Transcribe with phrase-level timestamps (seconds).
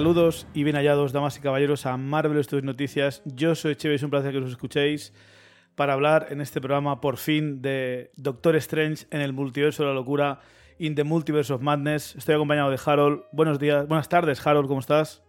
[0.00, 3.20] Saludos y bien hallados, damas y caballeros, a Marvel Studios Noticias.
[3.26, 5.12] Yo soy Cheve, es un placer que nos escuchéis
[5.74, 9.94] para hablar en este programa, por fin, de Doctor Strange en el multiverso de la
[9.94, 10.40] locura,
[10.78, 12.16] in the multiverse of madness.
[12.16, 13.24] Estoy acompañado de Harold.
[13.30, 15.22] Buenos días, buenas tardes, Harold, ¿cómo estás?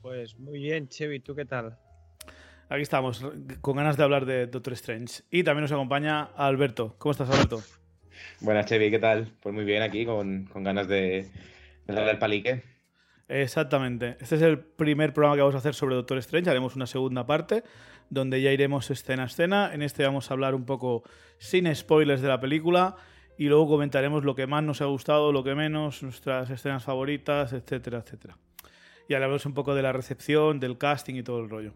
[0.00, 1.76] Pues muy bien, Chevy, ¿tú qué tal?
[2.70, 3.22] Aquí estamos,
[3.60, 5.24] con ganas de hablar de Doctor Strange.
[5.30, 6.94] Y también nos acompaña Alberto.
[6.96, 7.62] ¿Cómo estás, Alberto?
[8.40, 9.28] Buenas, Chevy, ¿qué tal?
[9.42, 11.28] Pues muy bien aquí, con, ganas de,
[11.86, 12.69] de darle el palique.
[13.30, 14.16] Exactamente.
[14.18, 16.50] Este es el primer programa que vamos a hacer sobre Doctor Strange.
[16.50, 17.62] Haremos una segunda parte
[18.08, 19.70] donde ya iremos escena a escena.
[19.72, 21.04] En este vamos a hablar un poco
[21.38, 22.96] sin spoilers de la película
[23.38, 27.52] y luego comentaremos lo que más nos ha gustado, lo que menos, nuestras escenas favoritas,
[27.52, 28.36] etcétera, etcétera.
[29.08, 31.72] Y hablaremos un poco de la recepción, del casting y todo el rollo.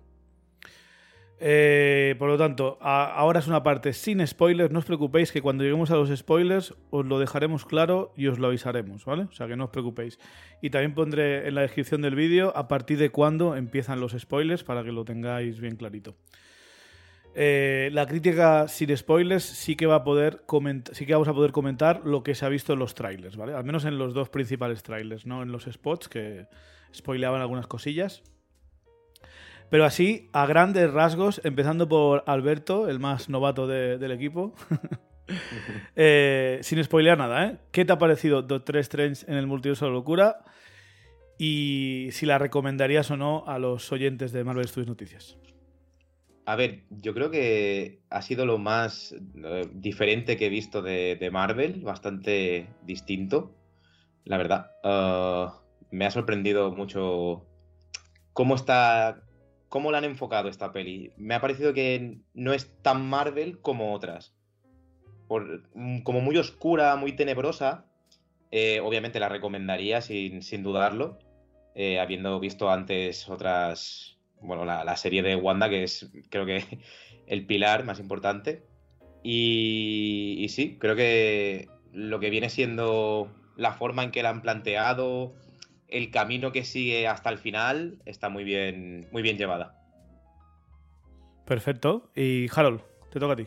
[1.41, 4.71] Eh, por lo tanto, ahora es una parte sin spoilers.
[4.71, 8.39] No os preocupéis que cuando lleguemos a los spoilers os lo dejaremos claro y os
[8.39, 9.25] lo avisaremos, ¿vale?
[9.25, 10.19] O sea que no os preocupéis.
[10.63, 14.65] Y también pondré en la descripción del vídeo a partir de cuándo empiezan los spoilers
[14.65, 16.17] para que lo tengáis bien clarito.
[17.37, 20.45] Eh, la crítica sin spoilers sí que va a poder
[20.93, 23.55] sí que vamos a poder comentar lo que se ha visto en los trailers, ¿vale?
[23.55, 26.47] Al menos en los dos principales trailers, no en los spots que
[26.95, 28.23] spoileaban algunas cosillas.
[29.75, 34.55] Pero así, a grandes rasgos, empezando por Alberto, el más novato del equipo.
[35.97, 37.59] Eh, sin spoilear nada, ¿eh?
[37.73, 40.45] ¿Qué te ha parecido Doctor Strange en el multiverso de locura?
[41.39, 45.39] Y si la recomendarías o no a los oyentes de Marvel Studios Noticias.
[46.45, 51.31] A ver, yo creo que ha sido lo más eh, diferente que he visto de,
[51.33, 53.57] Marvel, bastante distinto,
[54.25, 54.71] la verdad.
[54.85, 55.53] Uh,
[55.91, 57.47] me ha sorprendido mucho
[58.35, 59.24] cómo está
[59.75, 61.11] cómo la han enfocado esta peli.
[61.17, 64.33] Me ha parecido que no es tan Marvel como otras.
[65.75, 67.85] Mm, como muy oscura, muy tenebrosa.
[68.53, 71.19] Eh, obviamente la recomendaría sin, dudarlo.
[71.75, 74.17] Eh, habiendo visto antes otras.
[74.41, 76.63] Bueno, la, serie de Wanda, que es creo que
[77.27, 78.63] el pilar más importante.
[79.25, 84.41] Y, y sí, creo que lo que viene siendo la forma en que la han
[84.41, 85.35] planteado,
[85.89, 89.81] el camino que sigue hasta el final está muy bien, muy bien llevada.
[91.45, 92.11] Perfecto.
[92.15, 92.81] Y Harold,
[93.13, 93.47] te toca a ti.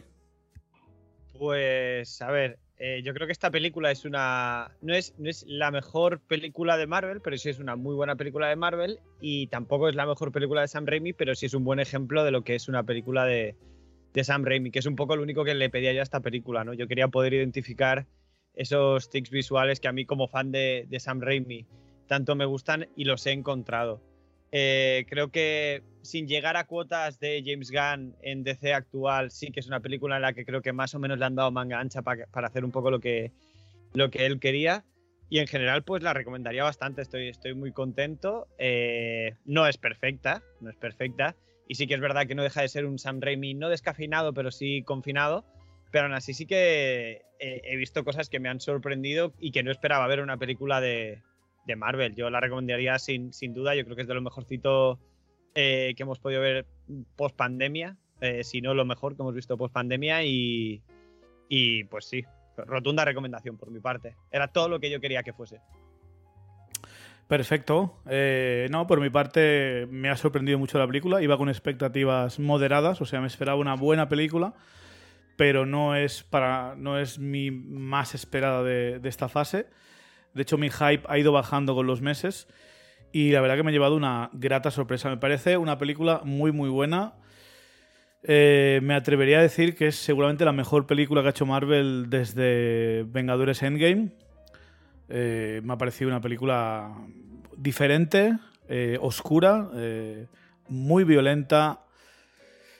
[1.38, 4.72] Pues, a ver, eh, yo creo que esta película es una.
[4.82, 8.16] No es, no es la mejor película de Marvel, pero sí es una muy buena
[8.16, 9.00] película de Marvel.
[9.20, 12.24] Y tampoco es la mejor película de Sam Raimi, pero sí es un buen ejemplo
[12.24, 13.56] de lo que es una película de,
[14.14, 16.20] de Sam Raimi, que es un poco lo único que le pedía yo a esta
[16.20, 16.74] película, ¿no?
[16.74, 18.06] Yo quería poder identificar
[18.54, 21.66] esos tics visuales que a mí, como fan de, de Sam Raimi,
[22.08, 24.02] tanto me gustan y los he encontrado.
[24.52, 29.60] Eh, creo que sin llegar a cuotas de James Gunn en DC actual, sí que
[29.60, 31.80] es una película en la que creo que más o menos le han dado manga
[31.80, 33.32] ancha para, hacer un poco lo que,
[33.94, 34.86] lo que él quería.
[35.30, 37.02] Y en general, pues la recomendaría bastante.
[37.02, 38.48] Estoy, estoy muy contento.
[38.58, 41.36] Eh, no es perfecta, no es perfecta.
[41.68, 44.34] Y sí que es verdad que no deja de ser un Sam Raimi no descafeinado,
[44.34, 45.44] pero sí confinado.
[45.92, 49.72] Pero aún así sí que he visto cosas que me han sorprendido y que no
[49.72, 51.22] esperaba ver una película de,
[51.68, 52.16] de Marvel.
[52.16, 55.00] Yo la recomendaría sin, sin duda, yo creo que es de lo mejorcito
[55.54, 56.66] eh, que hemos podido ver
[57.16, 60.82] post pandemia, eh, si no lo mejor que hemos visto post pandemia y,
[61.50, 62.24] y pues sí,
[62.56, 64.16] rotunda recomendación por mi parte.
[64.32, 65.60] Era todo lo que yo quería que fuese.
[67.28, 68.00] Perfecto.
[68.10, 71.22] Eh, no, por mi parte me ha sorprendido mucho la película.
[71.22, 74.54] Iba con expectativas moderadas, o sea, me esperaba una buena película,
[75.36, 79.68] pero no es para, no es mi más esperada de, de esta fase.
[80.34, 82.48] De hecho, mi hype ha ido bajando con los meses
[83.12, 85.10] y la verdad que me ha llevado una grata sorpresa.
[85.10, 87.14] Me parece una película muy, muy buena.
[88.24, 92.10] Eh, me atrevería a decir que es seguramente la mejor película que ha hecho Marvel
[92.10, 94.12] desde Vengadores Endgame.
[95.10, 96.94] Eh, me ha parecido una película
[97.56, 98.38] diferente,
[98.68, 99.70] eh, oscura,
[100.68, 101.87] muy violenta,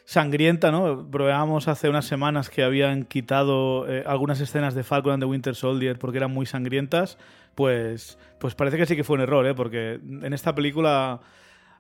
[0.08, 1.12] sangrienta, ¿no?
[1.12, 6.00] Probábamos hace unas semanas que habían quitado algunas escenas de Falcon and the Winter Soldier
[6.00, 7.20] porque eran muy sangrientas
[7.58, 9.56] pues, pues parece que sí que fue un error, ¿eh?
[9.56, 11.22] porque en esta película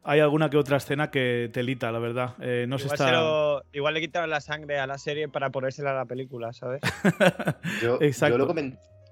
[0.03, 2.33] hay alguna que otra escena que telita, la verdad.
[2.41, 3.61] Eh, no igual, está...
[3.73, 6.81] igual le quitaron la sangre a la serie para ponérsela a la película, ¿sabes?
[7.83, 8.47] yo, yo lo,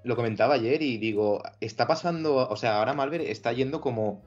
[0.02, 4.24] lo, comentaba ayer y digo, está pasando, o sea, ahora Marvel está yendo como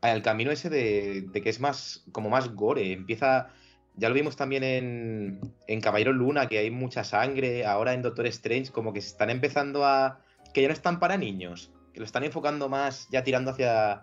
[0.00, 3.50] al camino ese de, de que es más, como más gore, empieza...
[3.94, 7.66] Ya lo vimos también en, en Caballero Luna, que hay mucha sangre.
[7.66, 10.20] Ahora en Doctor Strange, como que se están empezando a,
[10.52, 14.02] que ya no están para niños, que lo están enfocando más ya tirando hacia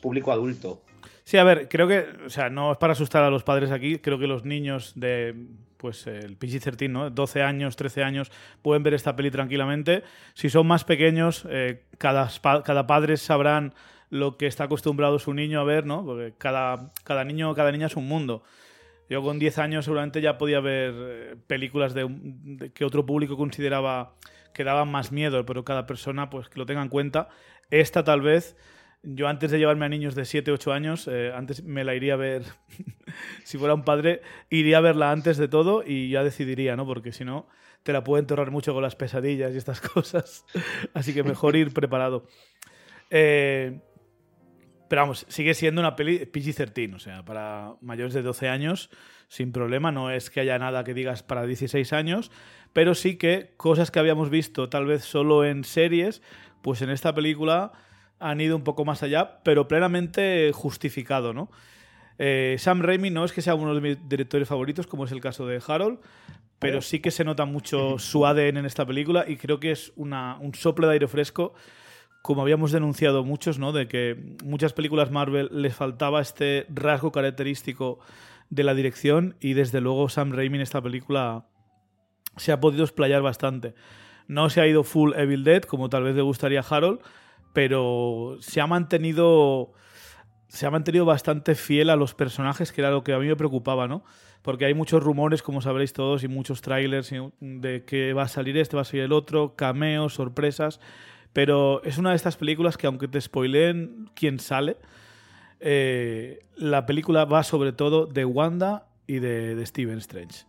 [0.00, 0.82] público adulto.
[1.24, 3.98] Sí, a ver, creo que, o sea, no es para asustar a los padres aquí,
[3.98, 5.34] creo que los niños de,
[5.76, 7.10] pues, el PG-13, ¿no?
[7.10, 8.30] 12 años, 13 años,
[8.62, 10.04] pueden ver esta peli tranquilamente.
[10.34, 12.30] Si son más pequeños, eh, cada,
[12.62, 13.74] cada padre sabrán
[14.08, 16.04] lo que está acostumbrado su niño a ver, ¿no?
[16.04, 18.44] Porque cada, cada niño, cada niña es un mundo.
[19.08, 23.36] Yo con 10 años seguramente ya podía ver eh, películas de, de que otro público
[23.36, 24.14] consideraba
[24.52, 27.28] que daban más miedo, pero cada persona pues que lo tenga en cuenta.
[27.70, 28.56] Esta tal vez
[29.02, 32.14] yo antes de llevarme a niños de 7, 8 años, eh, antes me la iría
[32.14, 32.42] a ver,
[33.44, 34.20] si fuera un padre,
[34.50, 36.86] iría a verla antes de todo y ya decidiría, ¿no?
[36.86, 37.46] Porque si no,
[37.82, 40.44] te la pueden torrar mucho con las pesadillas y estas cosas.
[40.92, 42.26] Así que mejor ir preparado.
[43.10, 43.80] Eh,
[44.88, 48.90] pero vamos, sigue siendo una peli PG-13, o sea, para mayores de 12 años,
[49.28, 49.92] sin problema.
[49.92, 52.30] No es que haya nada que digas para 16 años,
[52.72, 56.22] pero sí que cosas que habíamos visto tal vez solo en series,
[56.62, 57.72] pues en esta película
[58.18, 61.50] han ido un poco más allá, pero plenamente justificado, ¿no?
[62.18, 65.20] Eh, Sam Raimi no es que sea uno de mis directores favoritos, como es el
[65.20, 65.98] caso de Harold,
[66.58, 69.92] pero sí que se nota mucho su ADN en esta película y creo que es
[69.96, 71.54] una, un soplo de aire fresco,
[72.26, 73.70] como habíamos denunciado muchos, ¿no?
[73.70, 78.00] De que muchas películas Marvel les faltaba este rasgo característico
[78.50, 81.46] de la dirección y desde luego Sam Raimi en esta película
[82.36, 83.74] se ha podido explayar bastante.
[84.26, 86.98] No se ha ido full Evil Dead, como tal vez le gustaría a Harold,
[87.52, 89.72] pero se ha mantenido
[90.48, 93.36] se ha mantenido bastante fiel a los personajes, que era lo que a mí me
[93.36, 94.02] preocupaba, ¿no?
[94.42, 98.56] Porque hay muchos rumores, como sabréis todos, y muchos trailers de que va a salir
[98.56, 100.80] este, va a salir el otro, cameos, sorpresas.
[101.36, 104.78] Pero es una de estas películas que, aunque te spoileen quién sale,
[105.60, 110.46] eh, la película va sobre todo de Wanda y de, de Steven Strange.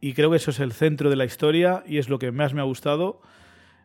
[0.00, 2.54] Y creo que eso es el centro de la historia y es lo que más
[2.54, 3.20] me ha gustado.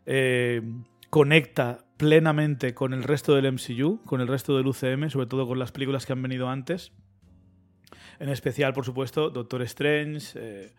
[0.05, 0.61] Eh,
[1.09, 5.59] conecta plenamente con el resto del MCU, con el resto del UCM, sobre todo con
[5.59, 6.93] las películas que han venido antes.
[8.19, 10.73] En especial, por supuesto, Doctor Strange, eh,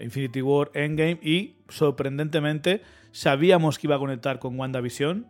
[0.00, 2.82] Infinity War, Endgame y, sorprendentemente,
[3.12, 5.28] sabíamos que iba a conectar con WandaVision,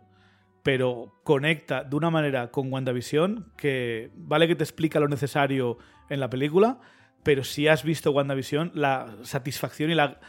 [0.63, 5.77] pero conecta de una manera con WandaVision que vale que te explica lo necesario
[6.09, 6.79] en la película,
[7.23, 10.19] pero si has visto WandaVision, la satisfacción y la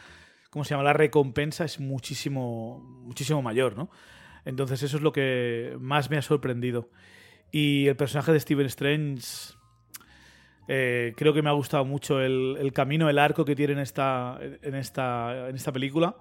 [0.55, 0.85] ¿cómo se llama?
[0.85, 3.91] La recompensa es muchísimo, muchísimo mayor, ¿no?
[4.45, 6.91] Entonces eso es lo que más me ha sorprendido.
[7.51, 9.55] Y el personaje de Steven Strange,
[10.69, 14.39] eh, creo que me ha gustado mucho el, camino, el arco que tiene en esta,
[14.41, 16.15] en esta, en esta película,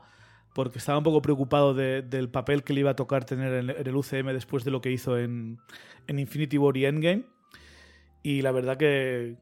[0.54, 3.96] porque estaba un poco preocupado del papel que le iba a tocar tener en, el
[3.96, 5.60] UCM después de lo que hizo en,
[6.08, 7.24] en Infinity War y Endgame.
[8.22, 9.36] Y la verdad que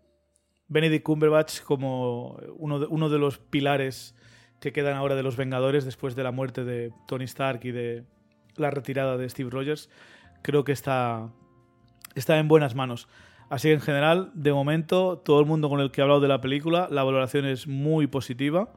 [0.68, 4.16] Benedict Cumberbatch como uno de, uno de los pilares
[4.62, 8.06] que quedan ahora de los Vengadores después de la muerte de Tony Stark y de
[8.56, 9.90] la retirada de Steve Rogers,
[10.42, 11.30] creo que está,
[12.16, 13.08] está en buenas manos.
[13.50, 16.30] Así que en general, de momento, todo el mundo con el que he hablado de
[16.30, 18.72] la película, la valoración es muy positiva.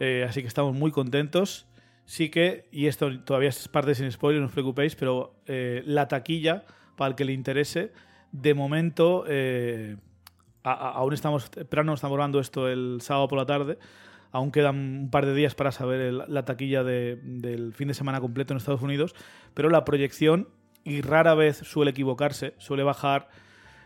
[0.00, 1.66] Eh, así que estamos muy contentos.
[2.04, 6.06] Sí que, y esto todavía es parte sin spoiler, no os preocupéis, pero eh, la
[6.06, 6.64] taquilla,
[6.96, 7.92] para el que le interese,
[8.30, 9.96] de momento, eh,
[10.62, 13.78] aún estamos esperando, estamos hablando esto el sábado por la tarde,
[14.32, 18.52] Aún quedan un par de días para saber la taquilla del fin de semana completo
[18.52, 19.14] en Estados Unidos,
[19.54, 20.48] pero la proyección,
[20.84, 23.28] y rara vez suele equivocarse, suele bajar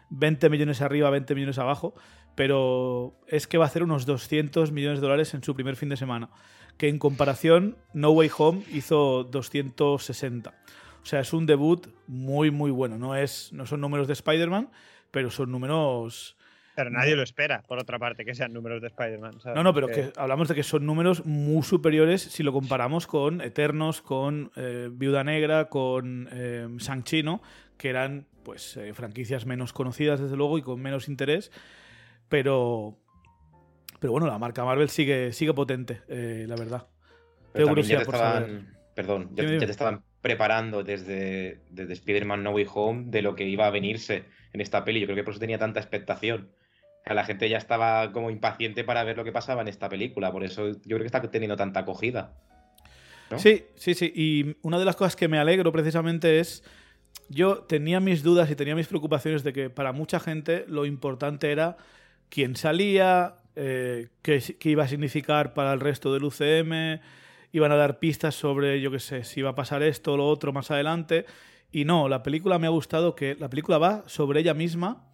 [0.09, 1.95] 20 millones arriba, 20 millones abajo,
[2.35, 5.89] pero es que va a hacer unos 200 millones de dólares en su primer fin
[5.89, 6.31] de semana,
[6.77, 10.55] que en comparación No Way Home hizo 260.
[11.03, 12.99] O sea, es un debut muy, muy bueno.
[12.99, 14.71] No, es, no son números de Spider-Man,
[15.11, 16.37] pero son números
[16.81, 19.39] pero nadie lo espera, por otra parte, que sean números de Spider-Man.
[19.55, 23.43] No, no, pero que hablamos de que son números muy superiores si lo comparamos con
[23.43, 27.23] Eternos, con eh, Viuda Negra, con eh, Shang-Chi,
[27.77, 31.53] Que eran pues eh, franquicias menos conocidas, desde luego, y con menos interés.
[32.31, 32.97] Pero,
[33.99, 36.87] pero bueno, la marca Marvel sigue, sigue potente, eh, la verdad.
[37.53, 43.05] Pero ya te estaban, perdón, ya, te estaban preparando desde, desde Spider-Man No Way Home
[43.09, 45.01] de lo que iba a venirse en esta peli.
[45.01, 46.51] Yo creo que por eso tenía tanta expectación
[47.15, 50.45] la gente ya estaba como impaciente para ver lo que pasaba en esta película, por
[50.45, 52.35] eso yo creo que está teniendo tanta acogida.
[53.37, 54.13] Sí, sí, sí.
[54.15, 56.65] Y una de las cosas que me alegro precisamente es,
[57.29, 61.53] yo tenía mis dudas y tenía mis preocupaciones de que para mucha gente lo importante
[61.53, 61.77] era
[62.31, 67.01] quién salía, eh, qué, iba a significar para el resto del UCM,
[67.53, 70.29] iban a dar pistas sobre, yo qué sé, si iba a pasar esto o lo
[70.29, 71.27] otro más adelante.
[71.71, 75.07] Y no, la película me ha gustado que la película va sobre ella misma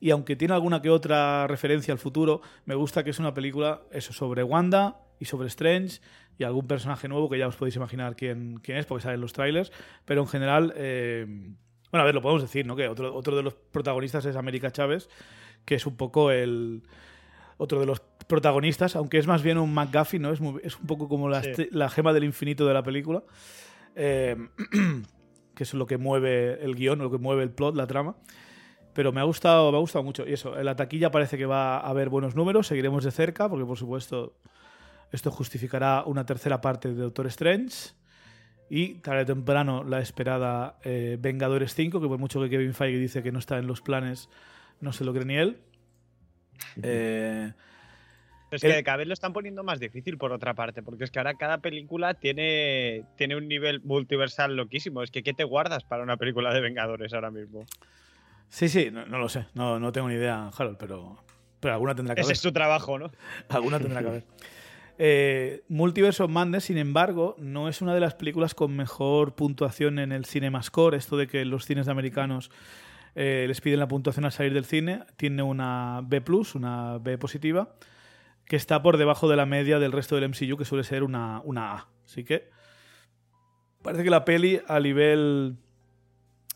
[0.00, 3.82] y aunque tiene alguna que otra referencia al futuro, me gusta que es una película
[3.92, 6.00] eso sobre Wanda y sobre Strange
[6.36, 9.32] y algún personaje nuevo que ya os podéis imaginar quién, quién es porque salen los
[9.32, 9.70] trailers,
[10.04, 11.24] pero en general, eh,
[11.92, 12.74] bueno, a ver, lo podemos decir, ¿no?
[12.74, 15.08] Que otro, otro de los protagonistas es América Chávez,
[15.64, 16.82] que es un poco el
[17.56, 20.32] otro de los protagonistas, aunque es más bien un McGuffin, ¿no?
[20.32, 23.22] Es, es un poco como la, la, gema del infinito de la película.
[23.94, 24.36] Eh,
[25.54, 28.16] que es lo que mueve el guion, lo que mueve el plot, la trama.
[28.94, 30.26] Pero me ha gustado, me ha gustado mucho.
[30.26, 33.48] Y eso, en la taquilla parece que va a haber buenos números, seguiremos de cerca,
[33.48, 34.38] porque por supuesto
[35.10, 37.94] esto justificará una tercera parte de Doctor Strange.
[38.68, 42.98] Y tarde o temprano la esperada eh, Vengadores 5, que por mucho que Kevin Feige
[42.98, 44.30] dice que no está en los planes,
[44.82, 45.58] no se lo cree ni él.
[46.82, 47.52] Eh,
[48.50, 51.18] es que cada vez lo están poniendo más difícil por otra parte, porque es que
[51.18, 55.02] ahora cada película tiene, tiene un nivel multiversal loquísimo.
[55.02, 57.64] Es que ¿qué te guardas para una película de Vengadores ahora mismo?
[58.48, 61.16] Sí, sí, no, lo sé, no, no, tengo ni idea, Harold, pero,
[61.60, 62.34] pero alguna tendrá que Ese haber.
[62.34, 63.10] es su trabajo, ¿no?
[63.48, 64.24] alguna tendrá que haber.
[64.98, 69.98] Eh, Multiverse of Madness, sin embargo, no es una de las películas con mejor puntuación
[69.98, 72.50] en el CinemaScore, esto de que los cines americanos
[73.14, 76.22] eh, les piden la puntuación al salir del cine, tiene una B+,
[76.54, 77.74] una B positiva,
[78.46, 81.40] que está por debajo de la media del resto del MCU, que suele ser una,
[81.44, 81.88] una A.
[82.04, 82.50] Así que
[83.82, 85.56] parece que la peli a nivel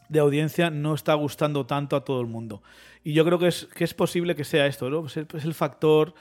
[0.09, 2.63] de audiencia no está gustando tanto a todo el mundo.
[3.05, 5.07] Y yo creo que es, que es posible que sea esto, ¿no?
[5.07, 6.15] Es el, es el factor,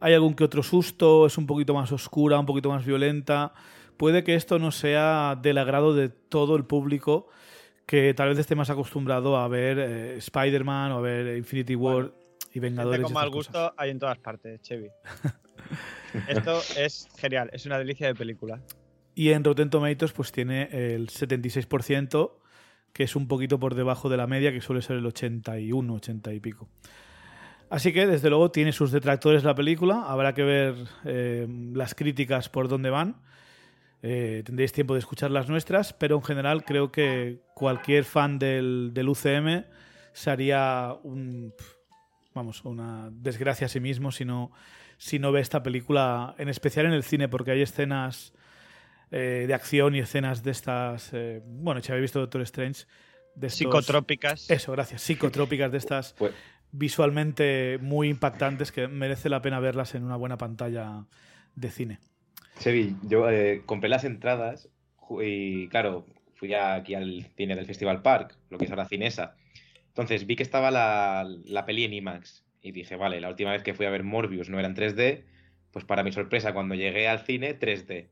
[0.00, 3.52] hay algún que otro susto, es un poquito más oscura, un poquito más violenta.
[3.96, 7.28] Puede que esto no sea del agrado de todo el público
[7.88, 12.12] que tal vez esté más acostumbrado a ver eh, Spider-Man o a ver Infinity War
[12.52, 13.00] y Vengadores.
[13.00, 14.90] con mal gusto hay en todas partes, Chevy.
[16.28, 18.60] Esto es genial, es una delicia de película.
[19.14, 22.32] Y en Rotten Tomatoes pues tiene el 76%,
[22.92, 26.34] que es un poquito por debajo de la media, que suele ser el 81, 80
[26.34, 26.68] y pico.
[27.70, 30.04] Así que, desde luego, tiene sus detractores la película.
[30.06, 33.16] Habrá que ver eh, las críticas por dónde van.
[34.02, 38.90] Eh, tendréis tiempo de escuchar las nuestras, pero en general creo que cualquier fan del,
[38.94, 39.64] del UCM
[40.12, 41.52] se haría un,
[42.34, 44.52] vamos, una desgracia a sí mismo si no,
[44.96, 48.32] si no ve esta película, en especial en el cine, porque hay escenas
[49.10, 51.10] eh, de acción y escenas de estas.
[51.12, 52.84] Eh, bueno, si habéis visto Doctor Strange.
[53.34, 54.50] De estos, psicotrópicas.
[54.50, 55.02] Eso, gracias.
[55.02, 56.32] Psicotrópicas de estas pues,
[56.72, 61.04] visualmente muy impactantes que merece la pena verlas en una buena pantalla
[61.54, 62.00] de cine.
[62.58, 64.68] Sevi, yo eh, compré las entradas
[65.22, 69.36] y, claro, fui aquí al cine del Festival Park, lo que es ahora Cinesa.
[69.88, 73.62] Entonces vi que estaba la, la peli en IMAX y dije, vale, la última vez
[73.62, 75.22] que fui a ver Morbius no era en 3D,
[75.70, 78.08] pues para mi sorpresa, cuando llegué al cine, 3D.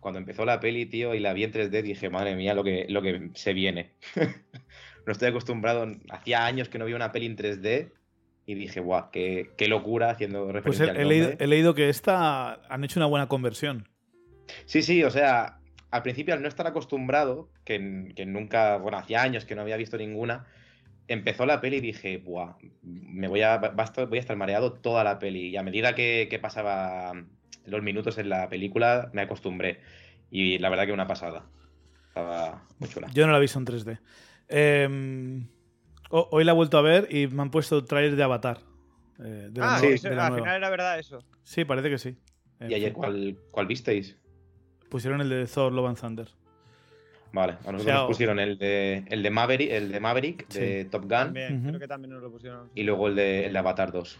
[0.00, 2.86] Cuando empezó la peli, tío, y la vi en 3D, dije, madre mía, lo que,
[2.88, 3.94] lo que se viene.
[5.06, 7.90] no estoy acostumbrado, hacía años que no vi una peli en 3D
[8.46, 11.88] y dije, guau, qué, qué locura haciendo referencia pues he, he, leído, he, leído, que
[11.88, 13.88] esta han hecho una buena conversión.
[14.66, 15.58] Sí, sí, o sea,
[15.90, 19.76] al principio al no estar acostumbrado, que, que, nunca, bueno, hacía años que no había
[19.76, 20.46] visto ninguna,
[21.08, 25.18] empezó la peli y dije, buah, me voy a, voy a estar mareado toda la
[25.18, 25.48] peli.
[25.48, 27.14] Y a medida que, que pasaba
[27.64, 29.80] los minutos en la película, me acostumbré.
[30.30, 31.46] Y la verdad que una pasada.
[32.08, 33.08] Estaba muy chula.
[33.12, 33.98] Yo no la he visto en 3D.
[34.48, 35.42] Eh,
[36.10, 38.58] Hoy la he vuelto a ver y me han puesto trailer de Avatar.
[39.18, 40.36] Eh, de ah, sí, de al nueva.
[40.36, 41.24] final era verdad eso.
[41.42, 42.16] Sí, parece que sí.
[42.60, 44.16] ¿Y ayer cuál, cuál, visteis?
[44.88, 46.28] Pusieron el de Thor Love and Thunder.
[47.32, 50.46] Vale, a nosotros o sea, nos pusieron el de, el de Maverick, el de, Maverick,
[50.48, 50.60] sí.
[50.60, 51.10] de Top Gun.
[51.10, 51.68] También, uh -huh.
[51.68, 52.70] creo que también nos lo pusieron.
[52.74, 54.18] Y luego el de, el de Avatar 2.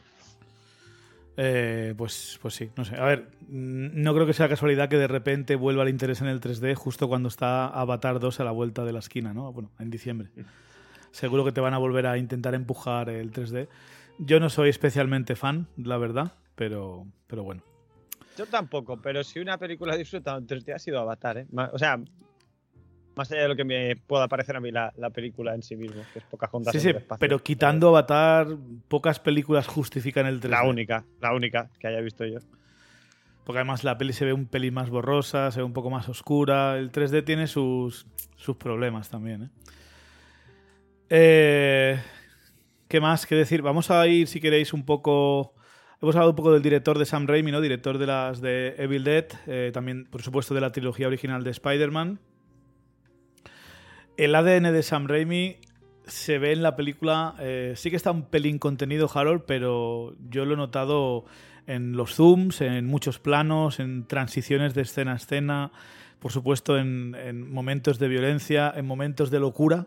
[1.39, 2.97] Eh, pues, pues sí, no sé.
[2.97, 6.41] A ver, no creo que sea casualidad que de repente vuelva el interés en el
[6.41, 9.53] 3D justo cuando está Avatar 2 a la vuelta de la esquina, ¿no?
[9.53, 10.31] Bueno, en diciembre
[11.17, 13.69] seguro que te van a volver a intentar empujar el 3D.
[14.19, 17.63] Yo no soy especialmente fan, la verdad, pero, pero bueno.
[18.37, 21.47] Yo tampoco, pero si una película he disfrutado en 3D ha sido Avatar, ¿eh?
[21.73, 21.99] O sea,
[23.15, 25.75] más allá de lo que me pueda parecer a mí la, la película en sí
[25.75, 26.73] mismo, que es pocas juntas.
[26.73, 28.49] Sí, sí, pero quitando Avatar,
[28.89, 30.51] pocas películas justifican el 3D.
[30.51, 32.41] La única, la única que haya visto yo.
[33.45, 36.11] Porque además la peli se ve un pelín más borrosa, se ve un poco más
[36.11, 36.77] oscura.
[36.77, 38.07] El 3D tiene sus,
[38.37, 39.51] sus problemas también, ¿eh?
[41.09, 42.01] Eh,
[42.89, 43.63] ¿Qué más que decir?
[43.63, 45.55] Vamos a ir, si queréis, un poco.
[46.01, 47.61] Hemos hablado un poco del director de Sam Raimi, ¿no?
[47.61, 51.51] Director de las de Evil Dead, eh, también, por supuesto, de la trilogía original de
[51.51, 52.21] Spider-Man.
[54.17, 55.57] El ADN de Sam Raimi
[56.07, 57.35] se ve en la película.
[57.41, 61.25] Eh, sí que está un pelín contenido, Harold, pero yo lo he notado
[61.67, 65.73] en los zooms, en muchos planos, en transiciones de escena a escena,
[66.21, 69.87] por supuesto, en, en momentos de violencia, en momentos de locura.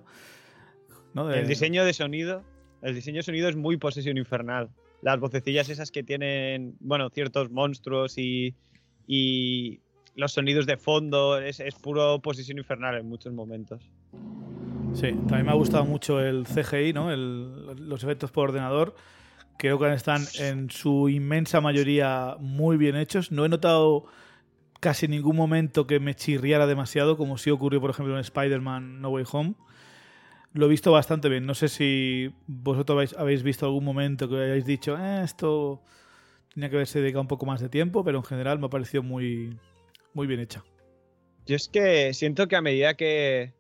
[1.13, 1.28] ¿No?
[1.28, 1.39] De...
[1.39, 2.44] El diseño de sonido,
[2.82, 4.70] el diseño de sonido es muy posesión infernal.
[5.01, 8.56] Las vocecillas esas que tienen, bueno, ciertos monstruos y,
[9.08, 9.80] y
[10.16, 13.89] los sonidos de fondo, es, es, puro posesión infernal en muchos momentos.
[14.94, 17.12] Sí, también me ha gustado mucho el CGI, ¿no?
[17.12, 18.96] El, los efectos por ordenador.
[19.58, 23.32] Creo que están en su inmensa mayoría muy bien hechos.
[23.32, 24.06] No he notado
[24.80, 29.10] casi ningún momento que me chirriara demasiado, como sí ocurrió, por ejemplo, en Spider-Man No
[29.10, 29.56] Way Home.
[30.53, 31.46] Lo he visto bastante bien.
[31.46, 35.82] No sé si vosotros habéis, habéis visto algún momento que hayáis dicho, eh, esto
[36.53, 39.03] tenía que haberse dedicado un poco más de tiempo, pero en general me ha parecido
[39.03, 39.58] muy,
[40.13, 40.63] muy bien hecha.
[41.46, 43.53] Yo es que siento que a medida que,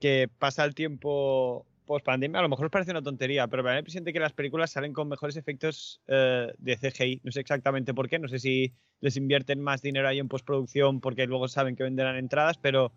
[0.00, 3.70] que pasa el tiempo post pandemia, a lo mejor os parece una tontería, pero me
[3.70, 7.20] da que las películas salen con mejores efectos eh, de CGI.
[7.24, 11.00] No sé exactamente por qué, no sé si les invierten más dinero ahí en postproducción
[11.00, 12.92] porque luego saben que venderán entradas, pero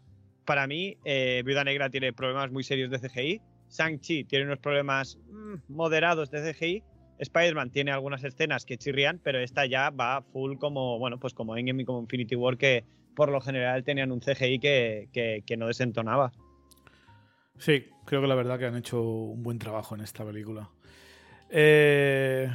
[0.46, 3.42] para mí, eh, Viuda Negra tiene problemas muy serios de CGI.
[3.70, 6.84] Shang-Chi tiene unos problemas mm, moderados de CGI.
[7.18, 11.56] Spider-Man tiene algunas escenas que chirrían, pero esta ya va full como, bueno, pues como
[11.56, 12.84] Endgame y como Infinity War, que
[13.16, 16.32] por lo general tenían un CGI que, no desentonaba.
[17.58, 20.70] Sí, creo que la verdad que han hecho un buen trabajo en esta película.
[21.50, 22.50] Eh,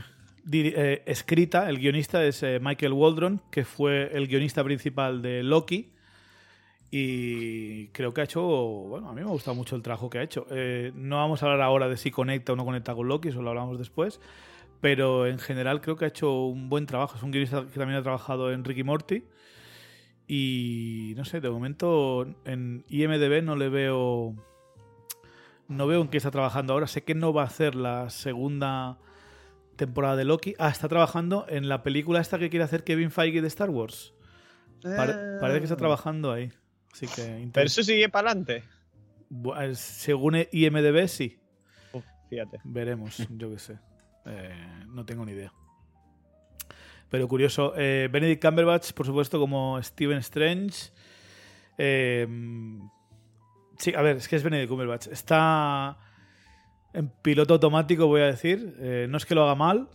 [0.52, 5.92] eh, escrita, el guionista es eh, Michael Waldron, que fue el guionista principal de Loki.
[6.90, 8.42] Y creo que ha hecho.
[8.42, 10.46] Bueno, a mí me ha gustado mucho el trabajo que ha hecho.
[10.94, 13.50] no vamos a hablar ahora de si conecta o no conecta con Loki, eso lo
[13.50, 14.20] hablamos después.
[14.80, 17.16] Pero en general creo que ha hecho un buen trabajo.
[17.16, 19.24] Es un guionista que también ha trabajado en Ricky Morty.
[20.26, 24.34] Y no sé, de momento en IMDB no le veo
[25.70, 26.86] no veo en qué está trabajando ahora.
[26.86, 28.98] Sé que no va a hacer la segunda
[29.76, 30.54] temporada de Loki.
[30.58, 34.12] Ah, está trabajando en la película esta que quiere hacer Kevin Feige de Star Wars.
[34.82, 35.78] parece que está ah.
[35.78, 36.50] trabajando ahí.
[36.92, 38.64] Así que Pero eso sigue para adelante.
[39.74, 41.38] según IMDB, sí.
[42.28, 42.60] fíjate.
[42.64, 43.78] Veremos, yo qué sé.
[44.26, 45.52] Eh, no tengo ni idea.
[47.08, 47.74] Pero curioso.
[47.76, 50.90] Eh, Benedict Cumberbatch, por supuesto, como Steven Strange.
[51.78, 52.26] Eh,
[53.80, 55.06] Sí, a ver, es que es Benedict Cumberbatch.
[55.06, 55.96] Está
[56.92, 58.76] en piloto automático, voy a decir.
[58.78, 59.88] Eh, no es que lo haga mal.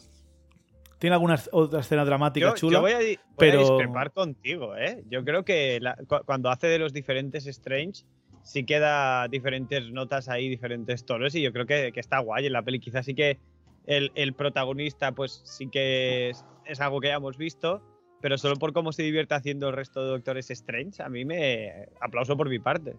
[1.00, 2.78] Tiene alguna otra escena dramática chula.
[2.78, 3.00] Yo voy, a,
[3.38, 3.60] pero...
[3.60, 5.04] discrepar contigo, ¿eh?
[5.10, 5.80] Yo creo que
[6.26, 8.04] cuando hace de los diferentes Strange,
[8.44, 12.62] sí queda diferentes notas ahí, diferentes tonos, y yo creo que, está guay en la
[12.62, 12.80] peli.
[12.80, 13.40] Quizás sí que
[13.86, 17.82] el, protagonista, pues sí que es, es, algo que ya hemos visto,
[18.22, 21.90] pero solo por cómo se divierte haciendo el resto de Doctores Strange, a mí me.
[22.00, 22.96] aplauso por mi parte.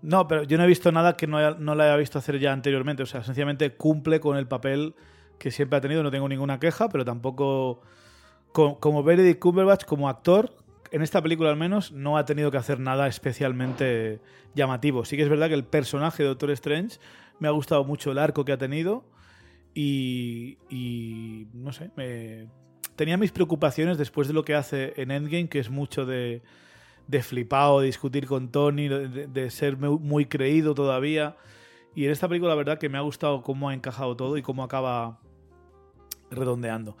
[0.00, 2.52] No, pero yo no he visto nada que no, no la haya visto hacer ya
[2.52, 3.02] anteriormente.
[3.02, 4.94] O sea, sencillamente cumple con el papel
[5.38, 6.02] que siempre ha tenido.
[6.02, 7.80] No tengo ninguna queja, pero tampoco.
[8.52, 10.56] Como, Benedict Cumberbatch, como actor,
[10.90, 14.20] en esta película al menos, no ha tenido que hacer nada especialmente
[14.54, 15.04] llamativo.
[15.04, 16.98] Sí que es verdad que el personaje de Doctor Strange
[17.38, 19.04] me ha gustado mucho el arco que ha tenido.
[19.74, 22.48] Y, y no sé, me...
[22.96, 26.42] tenía mis preocupaciones después de lo que hace en Endgame, que es mucho de
[27.08, 31.36] de flipado, de discutir con Tony, de, ser muy creído todavía.
[31.94, 34.42] Y en esta película la verdad que me ha gustado cómo ha encajado todo y
[34.42, 35.18] cómo acaba
[36.30, 36.96] redondeando.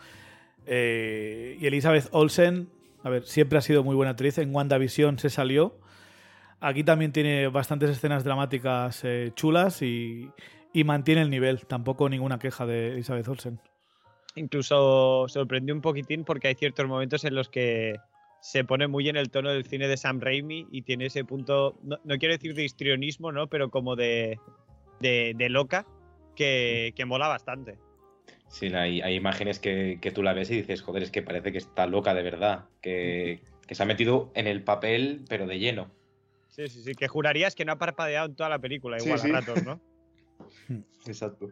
[0.66, 2.68] Eh, y Elizabeth Olsen,
[3.02, 4.38] a ver, siempre ha sido muy buena actriz.
[4.38, 5.78] En WandaVision se salió.
[6.60, 10.30] Aquí también tiene bastantes escenas dramáticas eh, chulas y,
[10.84, 11.66] mantiene el nivel.
[11.66, 13.60] Tampoco ninguna queja de Elizabeth Olsen.
[14.34, 17.96] Incluso sorprendió un poquitín porque hay ciertos momentos en los que
[18.40, 21.76] se pone muy en el tono del cine de Sam Raimi y tiene ese punto,
[21.82, 23.48] no, quiero decir de histrionismo, ¿no?
[23.48, 24.38] Pero como de,
[25.00, 25.84] de, loca
[26.36, 27.78] que, que, mola bastante.
[28.48, 31.52] Sí, hay, hay imágenes que, que, tú la ves y dices, joder, es que parece
[31.52, 35.58] que está loca de verdad, que, que se ha metido en el papel, pero de
[35.58, 35.90] lleno.
[36.48, 39.40] Sí, sí, sí, que jurarías que no ha parpadeado en toda la película, igual a
[39.40, 39.80] ratos, ¿no?
[41.06, 41.50] Exacto.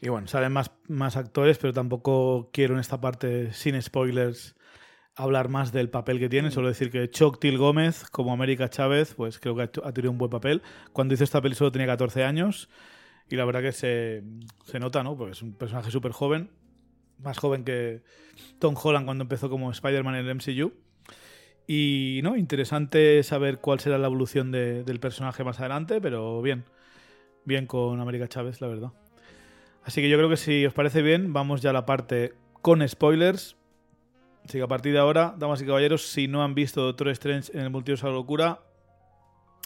[0.00, 4.56] Y bueno, salen más, más actores, pero tampoco quiero en esta parte, sin spoilers,
[5.14, 9.38] hablar más del papel que tiene, solo decir que Til Gómez, como América Chávez, pues
[9.38, 10.62] creo que ha tenido un buen papel.
[10.92, 12.68] Cuando hizo esta peli solo tenía 14 años
[13.28, 14.22] y la verdad que se,
[14.64, 15.16] se nota, ¿no?
[15.16, 16.50] Porque es un personaje súper joven,
[17.18, 18.02] más joven que
[18.58, 20.72] Tom Holland cuando empezó como Spider-Man en el MCU.
[21.66, 22.36] Y, ¿no?
[22.36, 26.64] Interesante saber cuál será la evolución del personaje más adelante, pero bien.
[27.44, 28.92] Bien con América Chávez, la verdad.
[29.84, 32.86] Así que yo creo que si os parece bien, vamos ya a la parte con
[32.86, 33.56] spoilers
[34.46, 37.50] Así que a partir de ahora, damas y caballeros, si no han visto Doctor Strange
[37.52, 38.60] en el multiverso de la locura,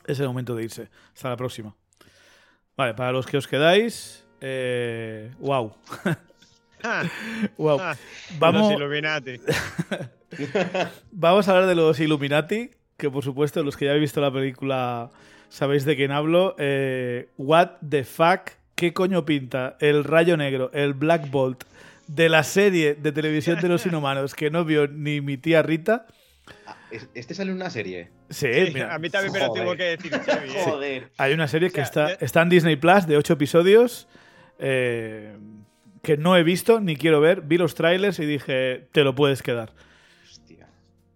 [0.07, 0.89] es el momento de irse.
[1.13, 1.77] Hasta la próxima.
[2.81, 5.75] Vale, para los que os quedáis, eh, wow.
[7.59, 7.79] wow.
[7.83, 7.95] Ah,
[8.39, 8.73] Vamos...
[8.73, 9.39] Los Illuminati.
[11.13, 14.33] Vamos a hablar de los Illuminati, que por supuesto los que ya habéis visto la
[14.33, 15.11] película
[15.51, 16.57] sabéis de quién hablo.
[16.59, 19.77] Eh, what the fuck, ¿qué coño pinta?
[19.81, 21.65] El rayo negro, el Black Bolt,
[22.07, 26.07] de la serie de televisión de los inhumanos que no vio ni mi tía Rita.
[27.15, 28.11] ¿Este sale en una serie?
[28.31, 30.13] Sí, a mí también me lo tengo que decir.
[30.15, 30.63] ¿eh?
[30.65, 31.13] Joder.
[31.19, 34.09] Hay una serie que está, está en Disney Plus de ocho episodios
[34.59, 35.37] eh,
[36.03, 37.43] que no he visto ni quiero ver.
[37.43, 39.73] Vi los trailers y dije, te lo puedes quedar.
[40.25, 40.69] Hostia.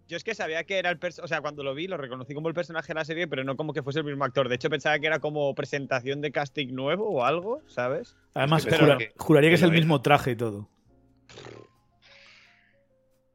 [0.08, 2.34] Yo es que sabía que era el personaje, o sea, cuando lo vi lo reconocí
[2.34, 4.48] como el personaje de la serie, pero no como que fuese el mismo actor.
[4.48, 8.16] De hecho, pensaba que era como presentación de casting nuevo o algo, ¿sabes?
[8.34, 10.68] Además, Es que jura- pensaba que- juraría que es el mismo traje y todo.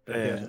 [0.07, 0.47] Eh,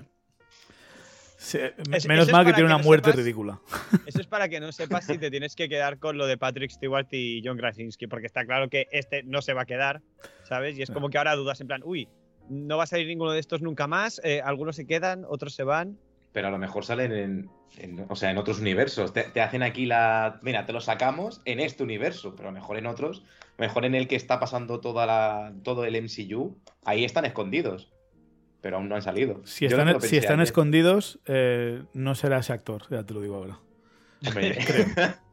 [1.41, 1.59] sí,
[1.93, 3.61] eso menos es mal que para tiene que una no muerte sepas- ridícula.
[4.07, 6.71] Eso es para que no sepas si te tienes que quedar con lo de Patrick
[6.71, 10.03] Stewart y John Krasinski, porque está claro que este no se va a quedar,
[10.45, 10.77] ¿sabes?
[10.79, 12.09] Y es como que ahora dudas en plan, uy,
[12.49, 15.63] no va a salir ninguno de estos nunca más, eh, algunos se quedan, otros se
[15.65, 15.99] van.
[16.33, 19.13] Pero a lo mejor salen en, en- o sea, en otros universos.
[19.13, 20.39] Te, te hacen aquí la.
[20.43, 23.25] Mira, te lo sacamos en este universo, pero a lo mejor en otros.
[23.59, 26.57] Mejor en el que está pasando toda la, todo el MCU.
[26.85, 27.91] Ahí están escondidos.
[28.61, 29.41] Pero aún no han salido.
[29.45, 30.41] Si Yo están, si ayer.
[30.41, 33.59] escondidos, eh, no será ese actor, ya te lo digo ahora.
[34.27, 34.59] Hombre,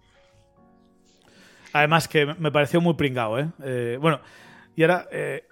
[1.74, 3.50] Además que me pareció muy pringado, ¿eh?
[3.64, 4.22] Eh, bueno,
[4.76, 5.46] y ahora, eh,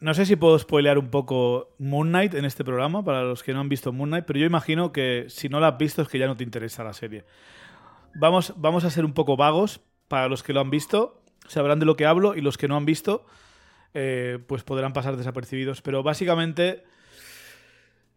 [0.00, 3.52] no sé si puedo spoilear un poco Moon Knight en este programa, para los que
[3.52, 6.08] no han visto Moon Knight, pero yo imagino que si no la has visto es
[6.08, 7.24] que ya no te interesa la serie.
[8.14, 11.86] Vamos, vamos a ser un poco vagos, para los que lo han visto, sabrán de
[11.86, 13.24] lo que hablo, y los que no han visto,
[13.94, 15.80] eh, pues podrán pasar desapercibidos.
[15.82, 16.84] Pero básicamente...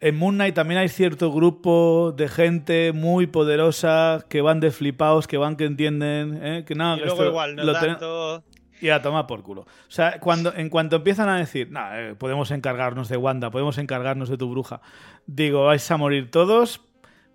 [0.05, 5.27] En Moon Knight también hay cierto grupo de gente muy poderosa que van de flipados,
[5.27, 6.65] que van que entienden, ¿eh?
[6.65, 8.43] que nada, y luego esto igual, no lo ten- tanto...
[8.81, 9.61] y a tomar por culo.
[9.61, 13.77] O sea, cuando, en cuanto empiezan a decir, "Nah, eh, podemos encargarnos de Wanda, podemos
[13.77, 14.81] encargarnos de tu bruja,
[15.25, 16.81] digo, vais a morir todos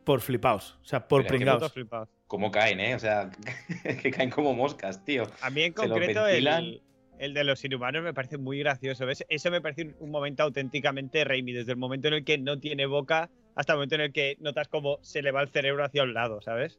[0.04, 0.78] por flipaos.
[0.82, 2.08] O sea, por flipado.
[2.26, 2.94] ¿Cómo caen, eh?
[2.94, 3.30] O sea,
[4.02, 5.22] que caen como moscas, tío.
[5.40, 6.82] A mí en Se concreto el,
[7.18, 9.06] el de los inhumanos me parece muy gracioso.
[9.06, 9.24] ¿ves?
[9.28, 12.86] Eso me parece un, momento auténticamente Raimi, desde el momento en el que no tiene
[12.86, 16.04] boca hasta el momento en el que notas como se le va el cerebro hacia
[16.04, 16.78] un lado, ¿sabes?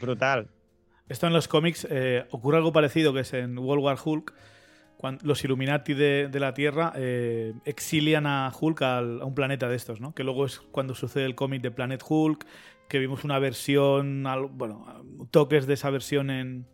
[0.00, 0.48] Brutal.
[1.08, 4.34] Esto en los cómics eh, ocurre algo parecido que es en World War Hulk.
[4.96, 10.00] Cuando los Illuminati de, la Tierra eh, exilian a Hulk a un planeta de estos,
[10.00, 10.12] ¿no?
[10.12, 12.44] Que luego es cuando sucede el cómic de Planet Hulk,
[12.88, 14.24] que vimos una versión,
[14.54, 16.66] bueno, toques de esa versión en,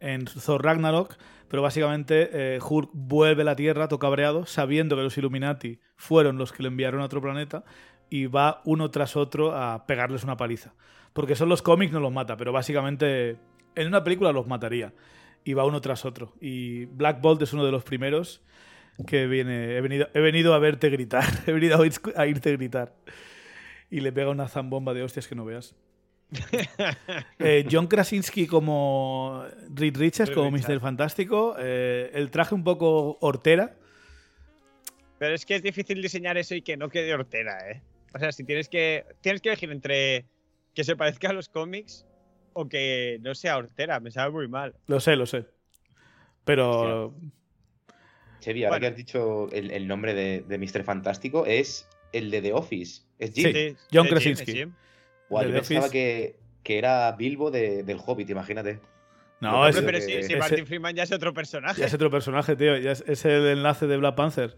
[0.00, 1.16] en Thor Ragnarok,
[1.48, 6.52] pero básicamente eh, Hulk vuelve a la Tierra tocabreado, sabiendo que los Illuminati fueron los
[6.52, 7.64] que lo enviaron a otro planeta,
[8.10, 10.74] y va uno tras otro a pegarles una paliza.
[11.12, 13.38] Porque son los cómics, no los mata, pero básicamente
[13.74, 14.92] en una película los mataría.
[15.44, 16.34] Y va uno tras otro.
[16.40, 18.42] Y Black Bolt es uno de los primeros
[19.06, 19.76] que viene.
[19.76, 21.24] He venido, he venido a verte gritar.
[21.46, 21.78] He venido
[22.16, 22.96] a irte gritar.
[23.88, 25.76] Y le pega una zambomba de hostias que no veas.
[27.38, 30.50] Eh, John Krasinski como Reed Richards, Reed como.
[30.50, 30.80] Mr.
[30.80, 31.54] Fantástico.
[31.58, 33.76] eh, el traje un poco hortera.
[35.18, 37.82] Pero es que es difícil diseñar eso y que no quede hortera, ¿eh?
[38.14, 40.26] O sea, si tienes que tienes que elegir entre
[40.74, 42.06] que se parezca a los cómics
[42.52, 44.74] o que no sea hortera, me sabe muy mal.
[44.86, 45.46] Lo sé, lo sé.
[46.44, 47.14] Pero
[48.40, 48.80] Chevi, ahora Bueno.
[48.80, 50.84] que has dicho el, el nombre de, de Mr.
[50.84, 53.02] Fantástico, es el de The Office.
[53.18, 53.42] Es Sí.
[53.42, 53.52] Jim.
[53.52, 54.52] Sí, John sí, Krasinski.
[54.52, 54.70] sí, sí.
[55.30, 58.80] De yo pensaba que, que era Bilbo de- del Hobbit, imagínate.
[59.40, 61.80] no, Hombre, es, pero que- si, si ese- Martin Freeman ya es otro personaje.
[61.80, 62.76] ya es otro personaje, tío.
[62.78, 64.56] Ya es, es el enlace de Black Panther.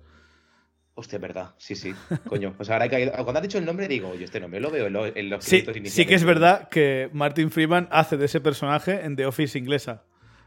[0.94, 1.54] Hostia, es verdad.
[1.58, 1.94] Sí, sí.
[2.28, 2.54] Coño.
[2.58, 4.70] O sea, ahora he caído- Cuando has dicho el nombre, digo, yo este nombre lo
[4.70, 6.08] veo en, lo- en los Sí, créditos sí iniciales.
[6.08, 10.02] que es verdad que Martin Freeman hace de ese personaje en The Office inglesa.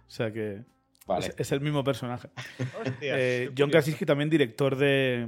[0.08, 0.64] O sea que
[1.08, 1.28] Vale.
[1.28, 2.28] es, es el mismo personaje.
[2.80, 3.70] Hostias, Eh, John.
[3.70, 5.26] Krasinski también director de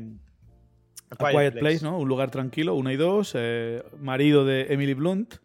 [1.20, 1.84] A Quiet, Place.
[1.84, 1.98] ¿no?
[2.00, 3.34] Un lugar tranquilo, una y dos.
[3.36, 5.36] eh, marido de Emily Blunt.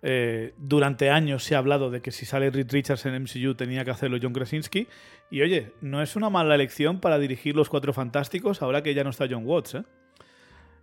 [0.00, 3.84] Eh, durante años se ha hablado de que si sale Reed Richards en MCU tenía
[3.84, 4.86] que hacerlo John Krasinski.
[5.30, 9.02] Y oye, no es una mala elección para dirigir Los Cuatro Fantásticos ahora que ya
[9.04, 9.82] no está John Watts, ¿eh?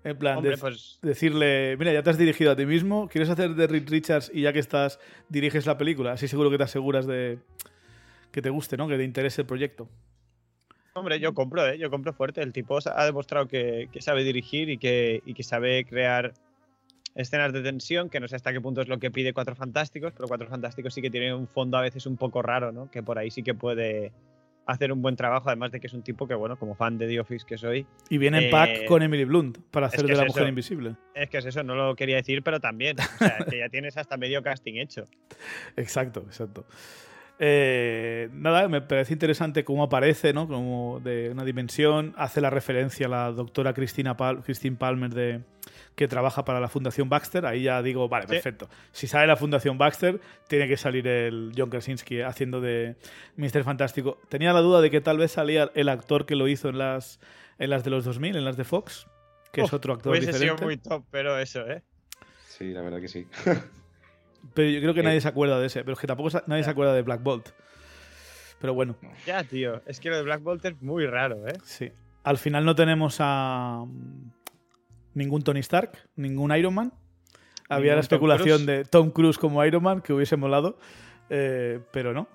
[0.03, 3.27] En plan, Hombre, de- pues decirle, mira, ya te has dirigido a ti mismo, ¿quieres
[3.29, 6.11] hacer de Reed Richards y ya que estás, diriges la película?
[6.11, 7.39] Así seguro que te aseguras de
[8.31, 8.87] que te guste, ¿no?
[8.87, 9.89] Que te interese el proyecto.
[10.97, 11.77] Hombre, yo compro, ¿eh?
[11.77, 12.41] Yo compro fuerte.
[12.41, 16.33] El tipo ha demostrado que, que sabe dirigir y que, y que sabe crear
[17.15, 20.13] escenas de tensión, que no sé hasta qué punto es lo que pide Cuatro Fantásticos,
[20.13, 22.89] pero Cuatro Fantásticos sí que tiene un fondo a veces un poco raro, ¿no?
[22.89, 24.13] Que por ahí sí que puede
[24.67, 27.07] hacer un buen trabajo, además de que es un tipo que, bueno, como fan de
[27.07, 30.07] The Office que soy, Y viene en Eh, pack con Emily Blunt para hacer que
[30.07, 30.49] de es la mujer eso.
[30.49, 30.95] invisible.
[31.13, 32.95] es que es eso, no lo quería decir, pero también.
[32.99, 35.03] O sea, que ya tienes hasta medio casting hecho.
[35.75, 36.65] Exacto, exacto.
[37.37, 40.47] Eh, nada, me parece interesante cómo aparece, ¿no?
[40.47, 42.13] Como de una dimensión.
[42.17, 45.41] Hace la referencia a la doctora Cristina Pal- Christine Palmer de
[45.95, 47.45] que trabaja para la Fundación Baxter.
[47.45, 48.33] Ahí ya digo, vale, Sí.
[48.33, 48.69] perfecto.
[48.91, 52.95] Si sale la Fundación Baxter, tiene que salir el John Krasinski haciendo de
[53.37, 53.63] Mr.
[53.63, 54.17] Fantástico.
[54.29, 57.19] Tenía la duda de que tal vez salía el actor que lo hizo en las,
[57.59, 59.07] en las de los 2000, en las de Fox,
[59.51, 61.81] que es otro actor Hubiese sido muy top, pero eso, ¿eh?
[62.47, 63.27] Sí, la verdad que sí.
[64.53, 65.81] Pero yo creo que nadie se acuerda de ese.
[65.81, 67.49] Pero es que tampoco nadie se acuerda de Black Bolt.
[68.59, 68.95] Pero bueno.
[69.25, 69.81] Ya, tío.
[69.85, 71.57] Es que lo de Black Bolt es muy raro, ¿eh?
[71.63, 71.91] Sí.
[72.23, 73.85] Al final no tenemos a.
[75.13, 76.93] ningún Tony Stark, ningún Iron Man.
[77.69, 80.77] Había la especulación de Tom Cruise como Iron Man, que hubiese molado,
[81.29, 82.27] eh, pero no.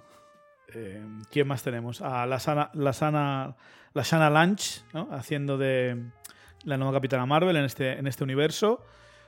[0.74, 2.00] Eh, ¿Quién más tenemos?
[2.00, 3.56] A la Sana, la Sana,
[3.92, 5.08] la Shana Lange, ¿no?
[5.12, 5.96] haciendo de
[6.64, 8.84] la nueva Capitana Marvel en este, en este universo.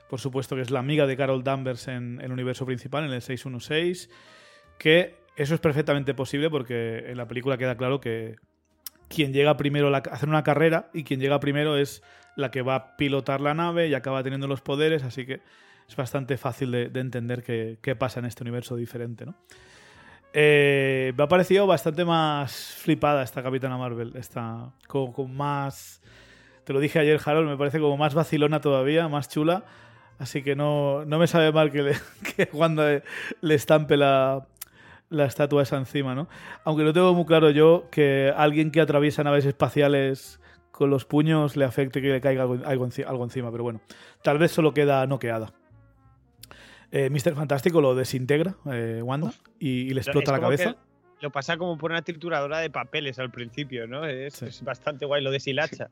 [0.09, 3.21] Por supuesto que es la amiga de Carol Danvers en el universo principal, en el
[3.21, 4.09] 616.
[4.77, 8.35] Que eso es perfectamente posible porque en la película queda claro que
[9.07, 12.03] quien llega primero a hacer una carrera y quien llega primero es
[12.35, 15.41] la que va a pilotar la nave y acaba teniendo los poderes, así que
[15.87, 19.35] es bastante fácil de, de entender qué, pasa en este universo diferente, ¿no?
[20.35, 26.01] Eh, me ha parecido bastante más flipada esta Capitana Marvel, está con, con más...
[26.63, 29.65] Te lo dije ayer, Harold, me parece como más vacilona todavía, más chula,
[30.23, 31.93] así que no, no me sabe mal que, le,
[32.35, 33.03] que cuando le,
[33.41, 34.47] le estampe la,
[35.09, 36.27] la estatua esa encima, ¿no?
[36.63, 40.39] Aunque no tengo muy claro yo que alguien que atraviesa naves espaciales
[40.71, 43.79] con los puños le afecte que le caiga algo, algo enci- algo encima, pero bueno,
[44.23, 45.53] tal vez solo queda noqueada.
[46.91, 47.35] Eh, Mr.
[47.35, 50.75] Fantástico lo desintegra, eh, Wanda, y, y le explota la cabeza.
[51.21, 54.05] Lo pasa como por una trituradora de papeles al principio, ¿no?
[54.05, 54.45] Es, Sí.
[54.45, 55.89] es bastante guay, lo deshilacha.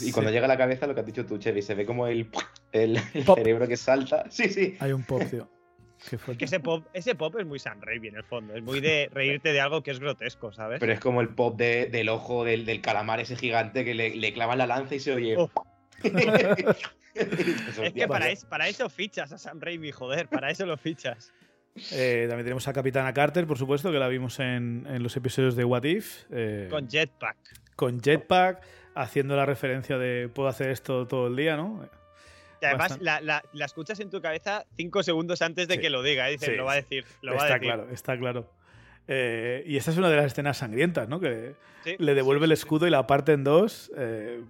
[0.00, 2.06] Y cuando llega a la cabeza, lo que has dicho tú, Chevy, se ve como
[2.06, 2.28] el,
[2.72, 2.98] el,
[3.34, 4.24] cerebro que salta.
[4.30, 4.76] Sí, sí.
[4.80, 5.48] Hay un pop, tío.
[6.08, 6.38] Qué Es fuerte.
[6.38, 8.54] que ese pop, ese pop es muy Sam Raimi en el fondo.
[8.54, 10.78] Es muy de reírte de algo que es grotesco, ¿sabes?
[10.78, 14.14] Pero es como el pop de- del ojo del, del calamar ese gigante que le,
[14.14, 15.36] le clavan la lanza y se oye.
[15.36, 15.50] Oh.
[17.14, 20.76] Es que tío, para, es- para eso fichas a Sam Raimi, joder, para eso lo
[20.76, 21.32] fichas.
[21.92, 25.56] Eh, también tenemos a Capitana Carter, por supuesto, que la vimos en, en los episodios
[25.56, 26.24] de What If.
[26.30, 27.36] eh, Con Jetpack.
[27.76, 28.62] con Jetpack,
[28.94, 31.88] haciendo la referencia de puedo hacer esto todo el día, ¿no?
[32.60, 35.80] Y además la, la- la escuchas en tu cabeza cinco segundos antes de Sí.
[35.80, 36.28] que lo diga.
[36.28, 36.32] ¿eh?
[36.32, 37.60] Dices, Sí, lo va a decir, lo está va a decir.
[37.68, 38.50] claro, está claro.
[39.06, 41.20] Eh, y esta es una de las escenas sangrientas, ¿no?
[41.20, 43.92] Que Sí, le devuelve sí, el escudo y la parte en dos.
[43.96, 44.40] eh,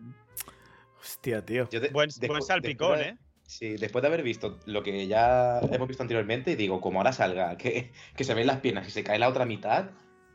[1.01, 1.69] hostia, tío.
[1.93, 3.17] Buen, salpicón, ¿eh?
[3.48, 7.56] Sí, después de haber visto lo que ya hemos visto anteriormente, digo, como ahora salga,
[7.58, 9.87] que, que se ven las piernas y se cae la otra mitad,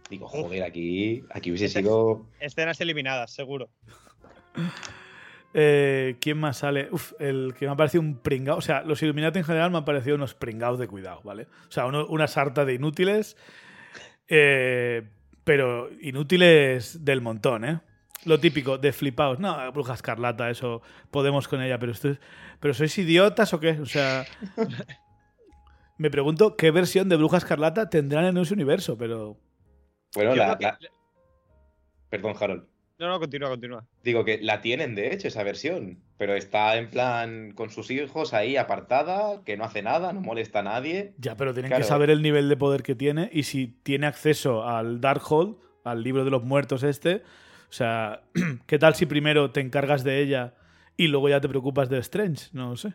[0.10, 2.26] digo, joder, aquí, aquí hubiese Ese- sido.
[2.40, 3.70] Escenas eliminadas, seguro.
[5.56, 6.88] Eh, ¿Quién más sale?
[6.92, 8.58] Uf, el que me ha parecido un pringao.
[8.58, 11.44] O sea, los Illuminati en general me han parecido unos pringados de cuidado, ¿vale?
[11.70, 13.38] O sea, uno- una sarta de inútiles.
[14.28, 15.04] eh,
[15.44, 17.82] pero inútiles del montón, ¿eh?
[18.26, 19.40] Lo típico, de flipaos.
[19.40, 20.82] No, bruja escarlata, eso
[21.12, 22.20] podemos con ella, pero esto es-
[22.60, 23.72] ¿Pero sois idiotas o qué?
[23.82, 24.26] O sea.
[25.98, 29.38] Me pregunto qué versión de Bruja Escarlata tendrán en ese universo, pero.
[30.16, 30.58] Bueno, la,
[32.10, 32.66] Perdón, Harold.
[33.00, 33.86] No, no, continúa, continúa.
[34.04, 36.00] Digo que la tienen, de hecho, esa versión.
[36.18, 40.60] Pero está en plan con sus hijos ahí apartada, que no hace nada, no molesta
[40.60, 41.14] a nadie.
[41.18, 41.84] Ya, pero tienen Claro.
[41.84, 46.04] que saber el nivel de poder que tiene y si tiene acceso al Darkhold, al
[46.04, 47.24] libro de los muertos este.
[47.74, 48.22] O sea,
[48.68, 50.54] ¿qué tal si primero te encargas de ella
[50.96, 52.50] y luego ya te preocupas de Strange?
[52.54, 52.94] No lo sé.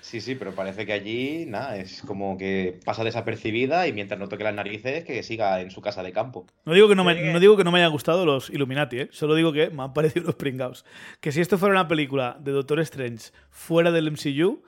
[0.00, 4.28] Sí, sí, pero parece que allí, nada, es como que pasa desapercibida y mientras no
[4.28, 6.46] toque las narices, que siga en su casa de campo.
[6.64, 9.08] No digo que no me, no digo que no me hayan gustado los Illuminati, ¿eh?
[9.10, 10.84] solo digo que me han parecido unos pringados.
[11.20, 14.62] Que si esto fuera una película de Doctor Strange fuera del MCU,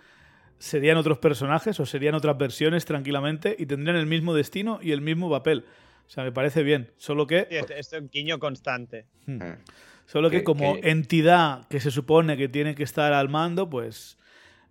[0.59, 5.03] serían otros personajes o serían otras versiones tranquilamente y tendrían el mismo destino y el
[5.03, 5.67] mismo papel.
[6.13, 6.93] O sea, me parece bien.
[6.99, 9.07] Solo que Sí, es un guiño constante.
[9.25, 9.37] Hmm.
[9.43, 9.57] Mm.
[10.05, 13.71] Solo que, Que- como que- entidad que se supone que tiene que estar al mando,
[13.71, 14.19] pues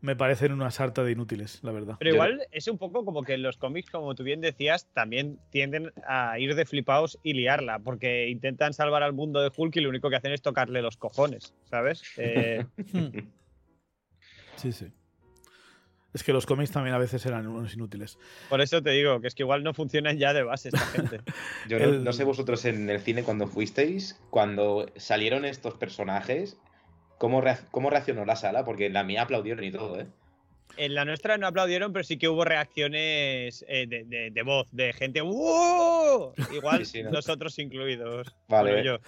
[0.01, 1.95] me parecen una sarta de inútiles, la verdad.
[1.97, 5.91] Pero igual es un poco como que los cómics, como tú bien decías, también tienden
[6.08, 9.89] a ir de flipaos y liarla, porque intentan salvar al mundo de Hulk y lo
[9.89, 12.04] único que hacen es tocarle los cojones, ¿sabes?
[12.17, 12.65] Eh,
[14.58, 14.91] Sí, sí.
[16.13, 18.17] Es que los cómics también a veces eran unos inútiles.
[18.50, 21.19] por eso te digo que es que igual no funcionan ya de base esta gente.
[21.69, 26.58] Yo no, El- no sé vosotros en el cine cuando fuisteis, cuando salieron estos personajes,
[27.17, 28.65] ¿cómo, cómo reaccionó la sala?
[28.65, 30.08] Porque en la mía aplaudieron y todo, ¿eh?
[30.78, 34.67] En la nuestra no aplaudieron, pero sí que hubo reacciones eh, de, de- de voz,
[34.71, 36.34] de gente ¡Wow!
[36.54, 37.12] Igual Sí, sí, ¿no?
[37.12, 38.36] nosotros incluidos.
[38.47, 38.71] Vale.
[38.71, 39.00] Bueno, yo.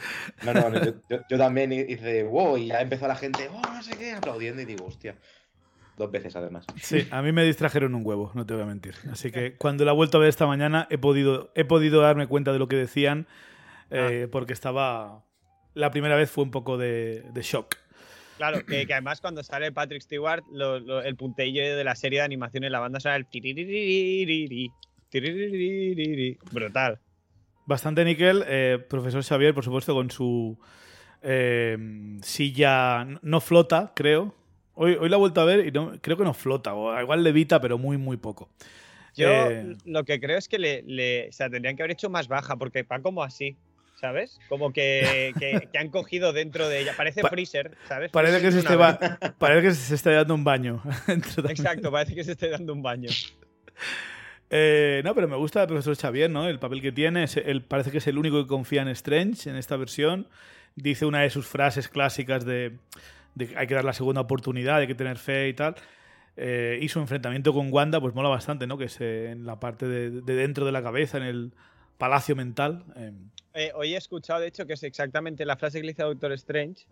[0.43, 3.61] No, no, no, yo, yo- yo también hice wow y ya empezó la gente, oh,
[3.61, 5.15] no sé qué, aplaudiendo y digo, hostia.
[5.97, 6.65] Dos veces además.
[6.81, 8.95] Sí, a mí me distrajeron un huevo, no te voy a mentir.
[9.11, 12.25] Así que cuando la he vuelto a ver esta mañana he podido, he podido darme
[12.27, 13.27] cuenta de lo que decían
[13.91, 15.23] eh, porque estaba...
[15.75, 17.75] La primera vez fue un poco de, de shock.
[18.37, 22.19] Claro, que, que además cuando sale Patrick Stewart, lo- lo- el puntillo de la serie
[22.19, 23.25] de animación en la banda suena el.
[26.51, 26.99] Brutal.
[27.65, 28.43] Bastante níquel.
[28.47, 30.57] eh, profesor Xavier, por supuesto, con su
[31.21, 31.77] eh,
[32.21, 33.05] silla.
[33.21, 34.35] No flota, creo.
[34.75, 36.73] Hoy, hoy la he vuelto a ver y no, creo que no flota.
[36.73, 38.49] O igual levita, pero muy, muy poco.
[39.15, 42.09] Yo Eh, lo que creo es que le, le- o sea, tendrían que haber hecho
[42.09, 43.55] más baja, porque va como así.
[44.01, 44.37] ¿sabes?
[44.49, 46.93] Como que, que, que han cogido dentro de ella.
[46.97, 48.11] Parece Pa- Freezer, ¿sabes?
[48.11, 50.81] Parece que, se Freezer esté una ba- parece que se esté dando un baño.
[51.47, 53.09] Exacto, parece que se esté dando un baño.
[54.49, 56.47] Eh, no, pero me gusta el profesor Xavier, ¿no?
[56.47, 57.23] El papel que tiene.
[57.23, 60.27] es- él parece que es el único que confía en Strange en esta versión.
[60.75, 62.73] Dice una de sus frases clásicas de,
[63.35, 65.75] de hay que dar la segunda oportunidad, hay que tener fe y tal.
[66.35, 68.77] Eh, y su enfrentamiento con Wanda, pues mola bastante, ¿no?
[68.77, 71.53] Que es en la parte de, de dentro de la cabeza, en el
[71.97, 72.83] palacio mental.
[72.95, 73.11] eh,
[73.53, 76.87] Eh, hoy he escuchado, de hecho, que es exactamente la frase que le Doctor Strange.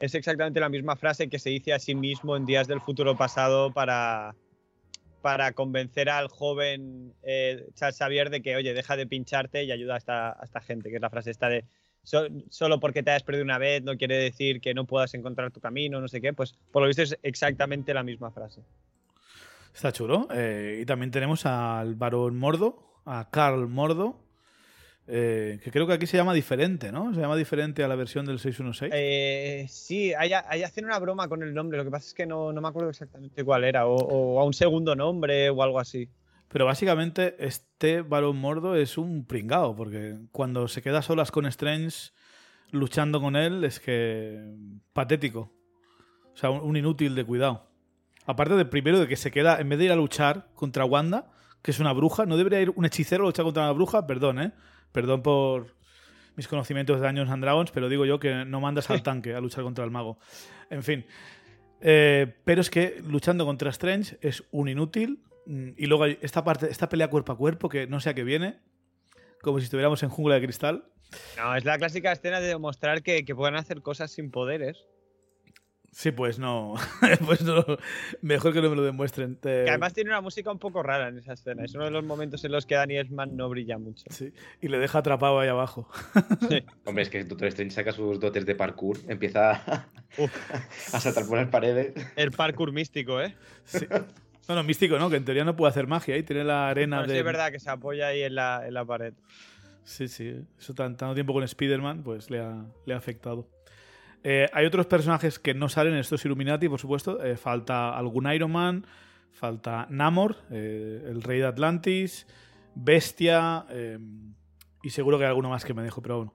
[0.00, 3.16] Es exactamente la misma frase que se dice a sí mismo en días del futuro
[3.16, 4.34] pasado para,
[5.22, 9.94] para convencer al joven eh, Charles Xavier de que, oye, deja de pincharte y ayuda
[9.94, 11.64] a esta, a esta gente, que es la frase esta de
[12.06, 15.50] "So- solo porque te has perdido una vez no quiere decir que no puedas encontrar
[15.50, 16.32] tu camino, no sé qué.
[16.32, 18.62] Pues por lo visto es exactamente la misma frase.
[19.74, 20.28] está chulo.
[20.32, 24.20] Eh, y también tenemos al varón Mordo, a Carl Mordo.
[25.08, 27.14] eh, que creo que aquí se llama diferente, ¿no?
[27.14, 28.92] Se llama diferente a la versión del 616.
[28.94, 32.26] Eh, sí, ahí, ahí hacen una broma con el nombre, lo que pasa es que
[32.26, 35.78] no, no me acuerdo exactamente cuál era, o, o a un segundo nombre o algo
[35.78, 36.08] así.
[36.48, 42.12] Pero básicamente este varón mordo es un pringao, porque cuando se queda solas con Strange
[42.70, 44.54] luchando con él es que
[44.92, 45.52] patético.
[46.34, 47.68] O sea, un, un inútil de cuidado.
[48.26, 51.30] Aparte de primero de que se queda, en vez de ir a luchar contra Wanda,
[51.62, 54.40] que es una bruja, no debería ir un hechicero a luchar contra una bruja, perdón,
[54.40, 54.52] ¿eh?
[54.92, 55.76] Perdón por
[56.36, 59.40] mis conocimientos de Dungeons and Dragons, pero digo yo que no mandas al tanque a
[59.40, 60.18] luchar contra el mago.
[60.70, 61.04] En fin.
[61.80, 65.22] Eh, pero es que luchando contra Strange es un inútil.
[65.46, 68.14] Mm, Y luego hay esta parte, esta pelea cuerpo a cuerpo que no sé a
[68.14, 68.58] qué viene.
[69.42, 70.84] Como si estuviéramos en jungla de cristal.
[71.36, 74.84] No, es la clásica escena de demostrar que, que pueden hacer cosas sin poderes.
[75.92, 76.74] Sí, pues no.
[77.26, 77.64] pues no.
[78.20, 79.36] Mejor que no me lo demuestren.
[79.36, 81.64] Te- Que además tiene una música un poco rara en esa escena.
[81.64, 84.04] Es uno de los momentos en los que Danny Elfman no brilla mucho.
[84.10, 84.30] Sí,
[84.60, 85.88] Y le deja atrapado ahí abajo.
[86.84, 89.86] Hombre, es que Doctor Strange saca sus dotes de parkour, empieza a,
[90.92, 91.94] a saltar por las paredes.
[92.16, 93.34] El parkour místico, ¿eh?
[93.64, 93.86] Sí.
[94.46, 95.10] Bueno, místico, ¿no?
[95.10, 97.14] Que en teoría no puede hacer magia y tiene la arena Bueno, de.
[97.14, 99.14] sí, es verdad que se apoya ahí en la, en la pared.
[99.82, 100.34] Sí, sí.
[100.58, 103.48] Eso tan- tanto tiempo con Spider-Man, pues le ha, le ha afectado.
[104.24, 107.22] Eh, hay otros personajes que no salen en estos Illuminati, por supuesto.
[107.24, 108.84] Eh, falta algún Iron Man,
[109.32, 112.26] falta Namor, eh, el rey de Atlantis,
[112.74, 113.98] Bestia, eh,
[114.82, 116.34] y seguro que hay alguno más que me dejo, pero bueno.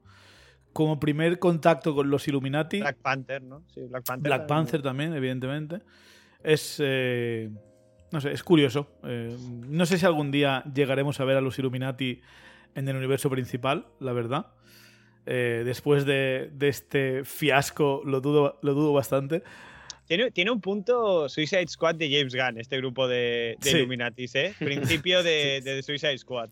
[0.74, 3.64] Como primer contacto con los Illuminati, Black Panther, ¿no?
[3.74, 4.30] Sí, Black Panther.
[4.30, 5.82] Black Panther también, evidentemente.
[6.42, 6.82] Es.
[8.12, 8.88] No sé, es curioso.
[9.04, 9.36] Eh,
[9.68, 12.22] no sé si algún día llegaremos a ver a los Illuminati
[12.76, 14.48] en el universo principal, la verdad.
[15.26, 19.44] Eh, después de, de este fiasco, lo dudo, lo dudo bastante.
[20.08, 23.78] Tiene, tiene un punto Suicide Squad de James Gunn, este grupo de, de Sí.
[23.78, 24.54] Illuminatis, ¿eh?
[24.60, 26.50] Principio de, de Suicide Squad.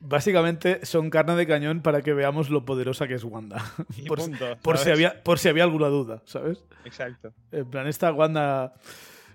[0.00, 3.64] Básicamente son carne de cañón para que veamos lo poderosa que es Wanda.
[3.96, 6.64] Y por, punto, por si había, por si había alguna duda, ¿sabes?
[6.84, 7.32] Exacto.
[7.52, 8.74] En plan, esta Wanda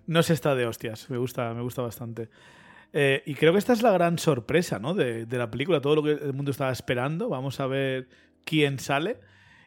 [0.07, 1.09] no se está de hostias.
[1.09, 2.29] Me gusta, me gusta bastante.
[2.93, 4.93] Eh, y creo que esta es la gran sorpresa ¿no?
[4.93, 7.29] de, de la película, todo lo que el mundo estaba esperando.
[7.29, 8.07] Vamos a ver
[8.45, 9.19] quién sale.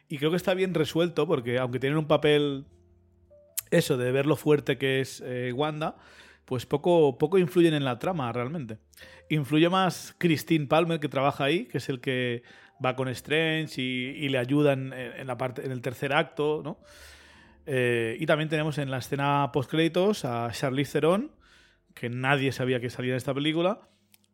[0.09, 2.65] Y creo que está bien resuelto porque aunque tienen un papel,
[3.69, 5.95] eso, de ver lo fuerte que es eh, Wanda,
[6.43, 8.79] pues poco, poco influyen en la trama realmente.
[9.29, 12.43] Influye más Christine Palmer, que trabaja ahí, que es el que
[12.83, 16.61] va con Strange y, y le ayuda en, en la parte, en el tercer acto,
[16.63, 16.79] ¿no?
[17.65, 21.31] Eh, y también tenemos en la escena post-créditos a Charlize Theron,
[21.93, 23.81] que nadie sabía que salía en esta película,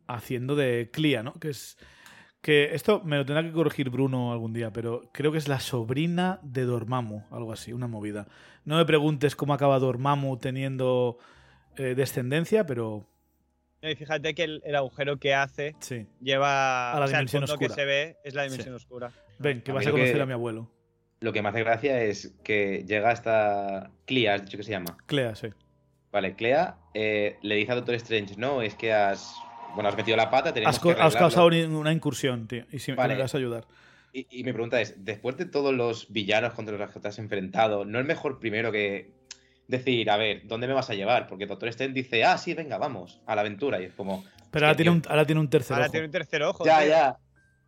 [0.06, 1.32] haciendo de Clea, ¿no?
[1.34, 1.76] Que es.
[2.40, 5.58] Que esto me lo tendrá que corregir Bruno algún día, pero creo que es la
[5.58, 8.28] sobrina de Dormammu, algo así, una movida.
[8.64, 11.18] No me preguntes cómo acaba Dormammu teniendo
[11.76, 13.08] eh, descendencia, pero
[13.82, 16.06] Y fíjate que el, el agujero que hace sí.
[16.20, 16.92] lleva.
[16.92, 17.74] A la o sea, el dimensión fondo que oscura.
[17.82, 19.10] se ve es la dimensión oscura.
[19.40, 20.70] Ven, que A vas a que- conocer a mi abuelo.
[21.20, 24.96] Lo que me hace gracia es que llega hasta Clea, has dicho que se llama.
[25.06, 25.48] Clea, sí.
[26.12, 29.34] Vale, Clea eh, le dice a Doctor Strange, no, es que has,
[29.74, 31.18] bueno, has metido la pata, tenemos Has, que has arreglarlo".
[31.18, 31.46] causado
[31.78, 33.14] una incursión, tío, y si Vale.
[33.14, 33.66] me vas a ayudar.
[34.12, 37.18] Y, y mi pregunta es, después de todos los villanos contra los que te has
[37.18, 39.10] enfrentado, ¿no es mejor primero que
[39.66, 41.26] decir, a ver, ¿dónde me vas a llevar?
[41.26, 43.80] Porque Doctor Strange dice, ah, sí, venga, vamos, a la aventura.
[43.82, 45.92] Y es como, Pero ahora tiene, un, ahora tiene un tercer Ahora ojo.
[45.92, 46.64] tiene un tercer ojo.
[46.64, 46.88] ya, tío.
[46.88, 47.16] ya.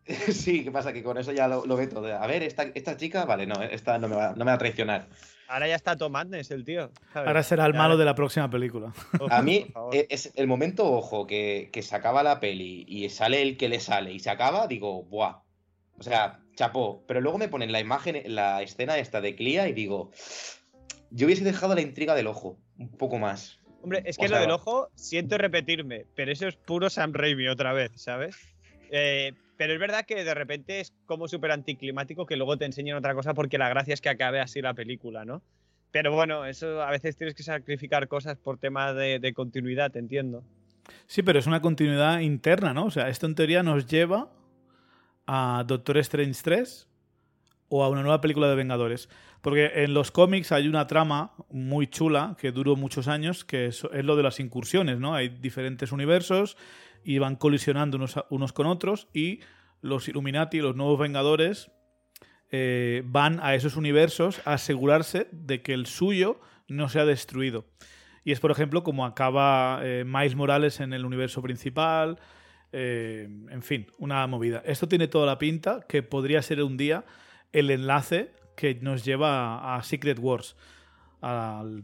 [0.31, 0.93] sí, ¿qué pasa?
[0.93, 2.07] Que con eso ya lo, lo ve todo.
[2.13, 4.57] A ver, esta, esta chica, vale, no, esta no me, va, no me va a
[4.57, 5.07] traicionar.
[5.47, 6.91] Ahora ya está Tom Madness, el tío.
[7.13, 7.27] ¿sabes?
[7.27, 8.93] Ahora será el malo de la próxima película.
[9.29, 13.41] A mí e- es el momento, ojo, que, que se acaba la peli y sale
[13.41, 15.41] el que le sale y se acaba, digo, ¡buah!
[15.97, 17.03] O sea, chapó.
[17.05, 20.11] Pero luego me ponen la imagen, la escena esta de Clea y digo,
[21.09, 23.59] yo hubiese dejado la intriga del ojo un poco más.
[23.83, 27.13] Hombre, es o que sea, lo del ojo, siento repetirme, pero eso es puro Sam
[27.13, 28.37] Raimi otra vez, ¿sabes?
[28.89, 32.95] Eh, pero es verdad que de repente es como súper anticlimático que luego te enseñen
[32.95, 35.43] otra cosa porque la gracia es que acabe así la película, ¿no?
[35.91, 40.43] Pero bueno, eso a veces tienes que sacrificar cosas por tema de, de continuidad, entiendo.
[41.05, 42.85] Sí, pero es una continuidad interna, ¿no?
[42.85, 44.31] O sea, esto en teoría nos lleva
[45.27, 46.87] a Doctor Strange 3
[47.69, 49.09] o a una nueva película de Vengadores.
[49.41, 53.87] Porque en los cómics hay una trama muy chula que duró muchos años, que es,
[53.93, 55.13] es lo de las incursiones, ¿no?
[55.13, 56.57] Hay diferentes universos
[57.03, 59.39] y van colisionando unos, unos con otros y
[59.81, 61.71] los Illuminati, los nuevos Vengadores,
[62.51, 67.65] eh, van a esos universos a asegurarse de que el suyo no sea destruido.
[68.23, 72.19] Y es, por ejemplo, como acaba eh, Miles Morales en el universo principal.
[72.73, 74.61] eh, en fin, una movida.
[74.65, 77.03] Esto tiene toda la pinta que podría ser un día
[77.51, 80.55] el enlace que nos lleva a, a Secret Wars,
[81.21, 81.83] al-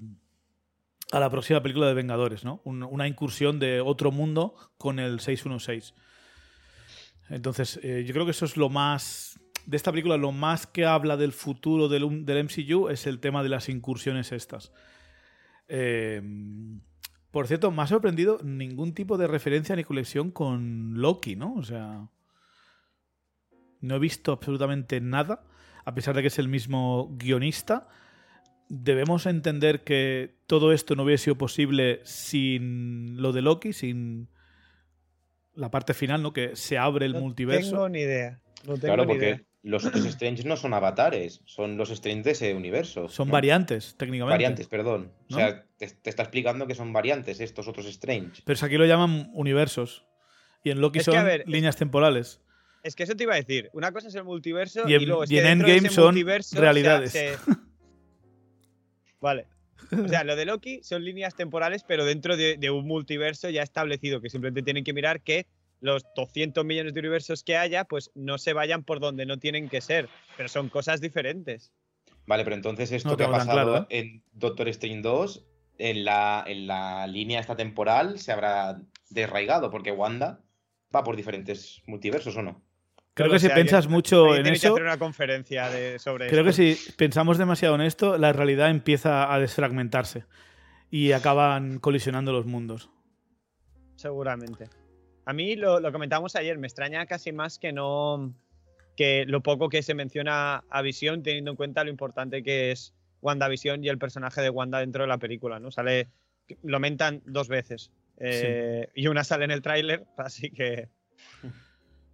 [1.11, 2.61] a la próxima película de Vengadores, ¿no?
[2.65, 5.93] Un- una incursión de otro mundo con el 616.
[7.29, 9.39] Entonces, eh, yo creo que eso es lo más.
[9.65, 13.49] De esta película, lo más que habla del futuro del, MCU es el tema de
[13.49, 14.71] las incursiones estas.
[15.67, 16.21] Eh,
[17.31, 21.53] por cierto, me ha sorprendido ningún tipo de referencia ni conexión con Loki, ¿no?
[21.55, 22.09] O sea.
[23.81, 25.43] No he visto absolutamente nada,
[25.85, 27.87] a pesar de que es el mismo guionista.
[28.69, 34.27] Debemos entender que todo esto no hubiera sido posible sin lo de Loki, sin
[35.55, 36.33] la parte final, ¿no?
[36.33, 37.71] Que se abre el no multiverso.
[37.71, 38.41] tengo ni idea.
[38.65, 39.43] No tengo Claro, ni porque idea.
[39.63, 43.07] los otros Strange no son avatares, son los Strange de ese universo.
[43.07, 43.33] Son ¿no?
[43.33, 44.33] variantes, técnicamente.
[44.33, 45.13] Variantes, perdón.
[45.29, 45.37] ¿No?
[45.37, 48.41] O sea, te, te está explicando que son variantes estos otros Strange.
[48.45, 50.05] Pero aquí lo llaman universos.
[50.63, 52.41] Y en Loki Es son a ver, es- líneas temporales.
[52.83, 53.69] Es que eso te iba a decir.
[53.73, 55.77] Una cosa es el multiverso Y y, en- luego es y que en de Endgame
[55.77, 57.11] ese son multiverso, o sea, realidades.
[57.11, 57.33] se-
[59.19, 59.45] Vale.
[60.05, 63.61] O sea, lo de Loki son líneas temporales, pero dentro de, de un multiverso ya
[63.61, 65.45] establecido, que simplemente tienen que mirar que
[65.81, 69.69] los 200 millones de universos que haya, pues no se vayan por donde no tienen
[69.69, 70.09] que ser.
[70.35, 71.71] Pero son cosas diferentes.
[72.25, 73.99] Vale, pero entonces esto No que ha pasado claro, ¿eh?
[73.99, 75.45] en Doctor Strange 2,
[75.77, 80.41] en la, en la línea esta temporal, se habrá desraigado, porque Wanda
[80.93, 82.66] va por diferentes multiversos, ¿o no?
[83.17, 87.75] Creo que si piensas mucho en eso, una conferencia sobre creo que si pensamos demasiado
[87.75, 90.23] en esto, la realidad empieza a desfragmentarse.
[90.89, 92.89] Y acaban colisionando los mundos.
[93.95, 94.69] Seguramente.
[95.25, 98.33] A mí lo, lo comentamos ayer, me extraña casi más que no.
[98.95, 102.93] que lo poco que se menciona a Visión, teniendo en cuenta lo importante que es
[103.21, 105.71] WandaVision y el personaje de Wanda dentro de la película, ¿no?
[105.71, 106.07] Sale.
[106.63, 107.91] Lo mentan dos veces.
[108.19, 110.87] eh, Y una sale en el tráiler, así que.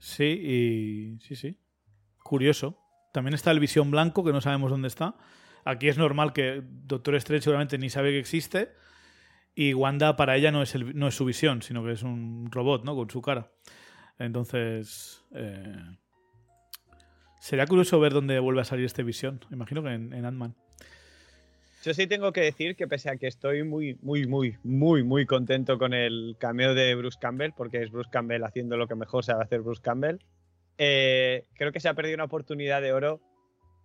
[0.03, 1.19] Sí, y.
[1.21, 1.57] Sí, sí.
[2.21, 2.77] Curioso.
[3.13, 5.15] También está el Visión Blanco, que no sabemos dónde está.
[5.63, 8.73] Aquí es normal que Doctor Strange seguramente ni sabe que existe.
[9.55, 10.75] Y Wanda para ella no es,
[11.15, 12.95] su visión, sino que es un robot, ¿no?
[12.95, 13.53] Con su cara.
[14.19, 15.23] Entonces.
[15.31, 15.95] eh,
[17.39, 19.39] Sería curioso ver dónde vuelve a salir este visión.
[19.51, 20.55] Imagino que en, en Ant-Man.
[21.84, 25.25] Yo sí tengo que decir que pese a que estoy muy, muy, muy, muy, muy
[25.25, 29.25] contento con el cameo de Bruce Campbell, porque es Bruce Campbell haciendo lo que mejor
[29.25, 30.19] sabe hacer Bruce Campbell,
[30.77, 33.21] eh, creo que se ha perdido una oportunidad de oro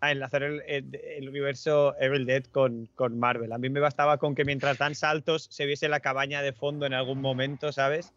[0.00, 3.50] a enlazar el, el- el universo Evil Dead con, con Marvel.
[3.52, 6.86] A mí me bastaba con que mientras dan saltos se viese la cabaña de fondo
[6.86, 8.14] en algún momento, ¿sabes?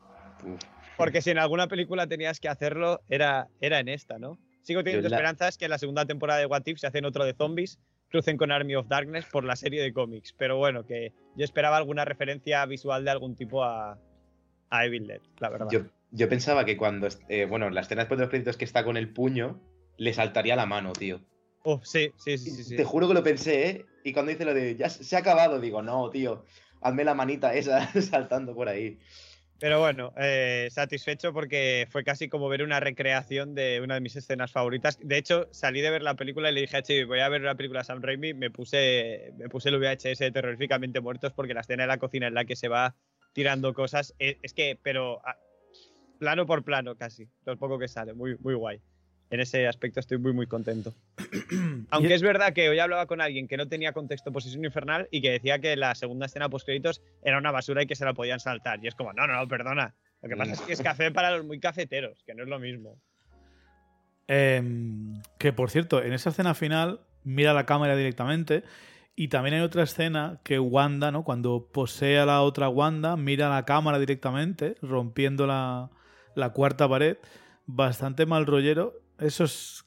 [0.96, 4.38] Porque si en alguna película tenías que hacerlo, era, era en esta, ¿no?
[4.62, 7.26] Sigo teniendo la- esperanzas que en la segunda temporada de What If se hacen otro
[7.26, 7.80] de zombies,
[8.12, 10.36] crucen con Army of Darkness por la serie de cómics.
[10.38, 13.98] Pero bueno, que yo esperaba alguna referencia visual de algún tipo a,
[14.70, 15.68] a Evil Dead, la verdad.
[15.72, 15.82] Yo,
[16.12, 18.98] yo pensaba que cuando, eh, bueno, la escena después de los créditos que está con
[18.98, 19.60] el puño,
[19.98, 21.22] le saltaría la mano, tío.
[21.64, 22.76] Uf, sí, sí, sí, sí, sí.
[22.76, 23.86] Te juro que lo pensé, ¿eh?
[24.04, 26.44] Y cuando dice lo de, ya se se ha acabado, digo, no, tío,
[26.82, 29.00] hazme la manita esa saltando por ahí.
[29.62, 34.16] Pero bueno, eh, satisfecho porque fue casi como ver una recreación de una de mis
[34.16, 34.98] escenas favoritas.
[35.04, 37.54] De hecho, salí de ver la película y le dije a voy a ver una
[37.54, 38.34] película de Sam Raimi.
[38.34, 42.26] Me puse, me puse el VHS de Terroríficamente Muertos porque la escena de la cocina
[42.26, 42.96] en la que se va
[43.34, 45.38] tirando cosas es, es que, pero ah,
[46.18, 48.82] plano por plano casi, lo poco que sale, muy, muy guay.
[49.32, 50.94] En ese aspecto estoy muy, muy contento.
[51.90, 55.22] Aunque es verdad que hoy hablaba con alguien que no tenía contexto Posición Infernal y
[55.22, 58.14] que decía que la segunda escena post créditos era una basura y que se la
[58.14, 58.84] podían saltar.
[58.84, 59.96] Y es como, no, no, no, perdona.
[60.22, 62.60] Lo que pasa es que es café para los muy cafeteros, que no es lo
[62.60, 63.00] mismo.
[64.28, 68.64] Em, que por cierto, en esa escena final mira la cámara directamente.
[69.16, 71.24] Y también hay otra escena que Wanda, ¿no?
[71.24, 75.90] Cuando posee a la otra Wanda, mira la cámara directamente, rompiendo la,
[76.36, 77.18] la cuarta pared.
[77.66, 78.94] Bastante mal rollero.
[79.22, 79.86] Eso es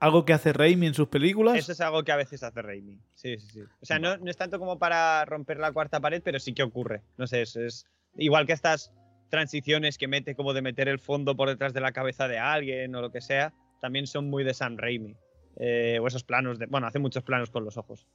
[0.00, 1.56] algo que hace Raimi en sus películas.
[1.56, 2.98] Eso es algo que a veces hace Raimi.
[3.14, 3.60] Sí, sí, sí.
[3.80, 6.62] O sea, no, no es tanto como para romper la cuarta pared, pero sí que
[6.62, 7.02] ocurre.
[7.16, 7.86] No sé, es, es
[8.16, 8.92] igual que estas
[9.30, 12.94] transiciones que mete como de meter el fondo por detrás de la cabeza de alguien
[12.94, 15.16] o lo que sea, también son muy de Sam Raimi.
[15.56, 16.66] Eh, o esos planos de.
[16.66, 18.06] Bueno, hace muchos planos con los ojos.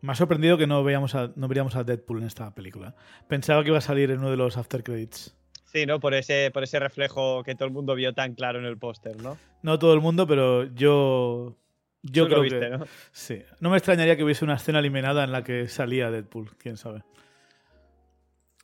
[0.00, 2.94] Me ha sorprendido que no, veíamos a, no veríamos a Deadpool en esta película.
[3.28, 5.36] Pensaba que iba a salir en uno de los after credits.
[5.72, 6.00] Sí, ¿no?
[6.00, 9.16] Por ese, por ese reflejo que todo el mundo vio tan claro en el póster,
[9.22, 9.38] ¿no?
[9.62, 11.56] No todo el mundo, pero yo.
[12.02, 12.68] Yo Tú creo lo viste, que.
[12.70, 12.84] ¿no?
[13.12, 13.42] Sí.
[13.60, 17.04] No me extrañaría que hubiese una escena eliminada en la que salía Deadpool, quién sabe.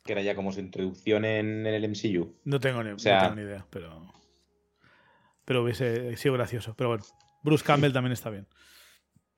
[0.03, 2.35] Que era ya como su introducción en, en el MCU.
[2.43, 4.11] No tengo ni, no sea- tengo ni idea, pero.
[5.45, 6.73] Pero hubiese sido gracioso.
[6.75, 7.03] Pero bueno,
[7.41, 8.45] Bruce Campbell también está bien.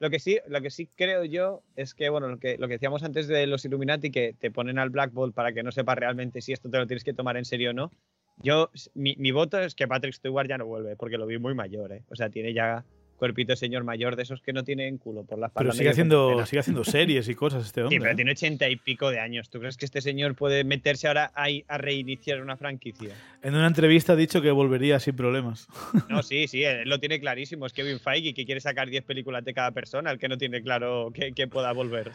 [0.01, 2.73] Lo que sí, lo que sí creo yo es que, bueno, lo que, lo que
[2.73, 5.95] decíamos antes de los Illuminati, que te ponen al Black Bolt para que no sepas
[5.95, 7.91] realmente si esto te lo tienes que tomar en serio o no.
[8.37, 11.53] Yo, mi, mi voto es que Patrick Stewart ya no vuelve, porque lo vi muy
[11.53, 12.01] mayor, ¿eh?
[12.09, 12.83] O sea, tiene ya
[13.21, 15.49] cuerpito señor mayor de esos que no tienen culo por la.
[15.49, 17.95] Pero sigue haciendo, sigue haciendo series y cosas este hombre.
[17.97, 18.15] Sí, pero ¿eh?
[18.15, 19.51] tiene ochenta y pico de años.
[19.51, 23.13] ¿Tú crees que este señor puede meterse ahora a reiniciar una franquicia?
[23.43, 25.67] En una entrevista ha dicho que volvería sin problemas.
[26.09, 27.67] No, sí, sí, él lo tiene clarísimo.
[27.67, 30.63] Es Kevin Feige que quiere sacar 10 películas de cada persona, el que no tiene
[30.63, 32.11] claro que, que pueda volver.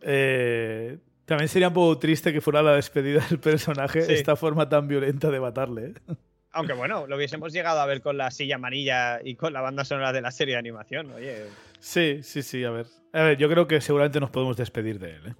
[0.00, 0.96] Eh,
[1.26, 4.14] también sería un poco triste que fuera la despedida del personaje Sí.
[4.14, 5.86] esta forma tan violenta de matarle.
[5.88, 6.14] ¿eh?
[6.52, 9.84] Aunque bueno, lo hubiésemos llegado a ver con la silla amarilla y con la banda
[9.84, 11.10] sonora de la serie de animación.
[11.12, 11.46] Oye,
[11.80, 12.86] Sí, sí, sí, a ver.
[13.12, 15.26] A ver, yo creo que seguramente nos podemos despedir de él.
[15.26, 15.34] ¿eh?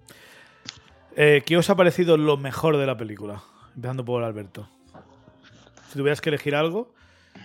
[1.16, 3.42] Eh, ¿Qué os ha parecido lo mejor de la película?
[3.74, 4.68] Empezando por Alberto.
[5.88, 6.94] Si tuvieras que elegir algo,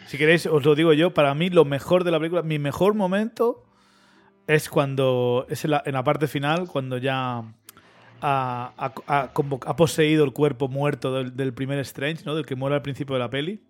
[0.07, 2.93] si queréis, os lo digo yo, para mí lo mejor de la película, mi mejor
[2.93, 3.63] momento
[4.47, 7.43] es cuando, es en la, en la parte final, cuando ya
[8.21, 12.35] ha, poseído el cuerpo muerto del, primer Strange, ¿no?
[12.35, 13.61] del que muere al principio de la peli,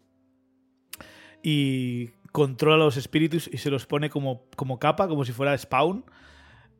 [1.41, 6.05] y controla los espíritus y se los pone como, como capa, como si fuera Spawn.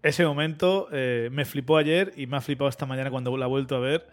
[0.02, 3.50] Ese momento eh, me flipó ayer y me ha flipado esta mañana cuando la he
[3.50, 4.08] vuelto a ver.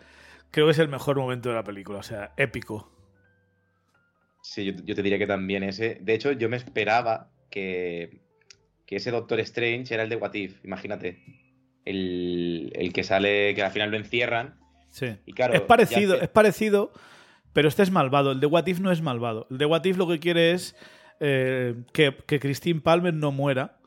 [0.50, 2.92] Creo que es el mejor momento de la película, o sea, épico.
[4.42, 5.98] Sí, yo, yo te diría que también ese.
[6.00, 8.20] De hecho, yo me esperaba que,
[8.86, 11.22] que ese Doctor Strange era el de What If, imagínate.
[11.84, 14.56] El, el que sale, que al final lo encierran.
[14.90, 15.06] Sí.
[15.26, 16.92] Y claro, es parecido, que- es parecido,
[17.52, 18.32] pero este es malvado.
[18.32, 19.46] El de What If no es malvado.
[19.50, 20.76] El de What If lo que quiere es
[21.20, 23.78] eh, que, que Christine Palmer no muera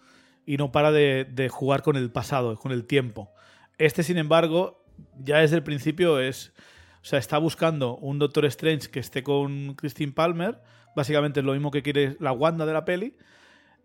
[0.45, 3.31] y no para de, de jugar con el pasado, con el tiempo.
[3.77, 4.83] Este, sin embargo,
[5.19, 6.53] ya desde el principio es.
[7.01, 10.59] O sea, está buscando un Doctor Strange que esté con Christine Palmer.
[10.95, 13.17] Básicamente es lo mismo que quiere la Wanda de la peli.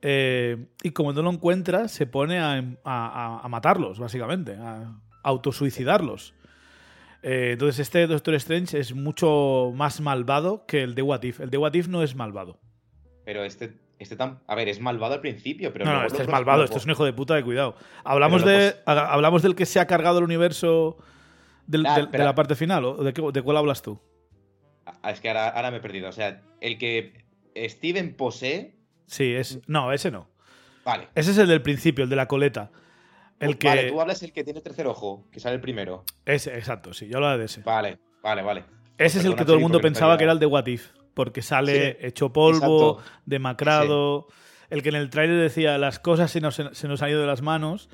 [0.03, 4.95] Eh, y como no lo encuentra, se pone a, a- a- a matarlos, básicamente, a
[5.25, 6.35] autosuicidarlos.
[7.23, 11.41] Eh, entonces, este Doctor Strange es mucho más malvado que el de What If.
[11.41, 12.61] El de What If no es malvado.
[13.25, 14.39] Pero este, este tan.
[14.47, 15.85] A ver, es malvado al principio, pero.
[15.85, 17.75] no, no, este es malvado, este es un hijo de puta de cuidado.
[18.05, 20.97] Hablamos, de, ha- hablamos del que se ha cargado el universo
[21.67, 22.85] del- Ah, del- de la parte final.
[22.85, 24.01] ¿o de, qué- de cuál hablas tú?
[25.03, 26.09] Ah, es que ahora, ahora me he perdido.
[26.09, 27.25] O sea, el que
[27.57, 28.78] Steven posee.
[29.09, 29.59] Sí, es.
[29.67, 30.29] No, ese no.
[30.85, 31.09] Vale.
[31.15, 32.71] Ese es el del principio, el de la coleta.
[33.41, 33.69] El que.
[33.69, 36.05] Vale, tú hablas el que tiene el tercer ojo, que sale el primero.
[36.25, 37.63] Ese, exacto, sí, yo hablaba de ese.
[37.63, 38.65] Vale, vale, vale.
[38.97, 41.43] Ese es el que todo el mundo pensaba que era el de What If, porque
[41.43, 43.21] sale Sí, hecho polvo, exacto.
[43.27, 44.27] demacrado.
[44.71, 47.27] El que en el tráiler decía las cosas se nos, se nos han ido de
[47.27, 47.89] las manos.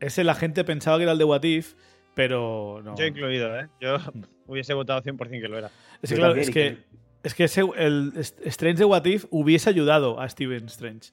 [0.00, 1.74] Ese la gente pensaba que era el de What If,
[2.14, 2.96] pero no.
[2.96, 3.68] yo incluido, ¿eh?
[3.80, 3.98] Yo
[4.46, 5.70] hubiese votado 100% que lo era.
[6.02, 6.78] Es que, claro, es que,
[7.26, 11.10] es que ese- el Strange de What If hubiese ayudado a Steven Strange.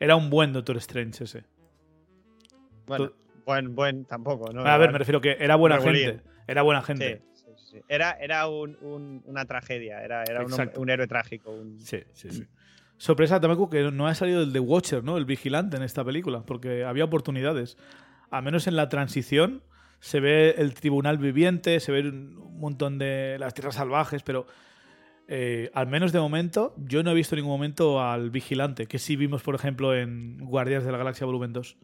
[0.00, 1.44] Era un buen Doctor Strange ese.
[2.86, 3.12] Bueno,
[3.44, 4.62] buen, buen tampoco, ¿no?
[4.64, 6.04] a ver, me refiero que era buena Regulín.
[6.06, 6.22] gente.
[6.46, 7.22] Era buena gente.
[7.34, 7.80] sí, sí.
[7.88, 11.54] Era, era un- un- una tragedia, era, era un, un héroe trágico.
[11.78, 12.44] Sí, sí, sí.
[12.96, 15.18] Sorpresa también que no ha salido el The Watcher, ¿no?
[15.18, 17.76] El vigilante en esta película, porque había oportunidades.
[18.30, 19.62] Al menos en la transición
[20.00, 24.46] se ve el tribunal viviente, se ve un montón de las tierras salvajes, pero
[25.30, 28.98] eh, al menos de momento yo no he visto en ningún momento al vigilante, que
[28.98, 31.76] sí vimos, por ejemplo, en Guardias de la Galaxia Volumen 2,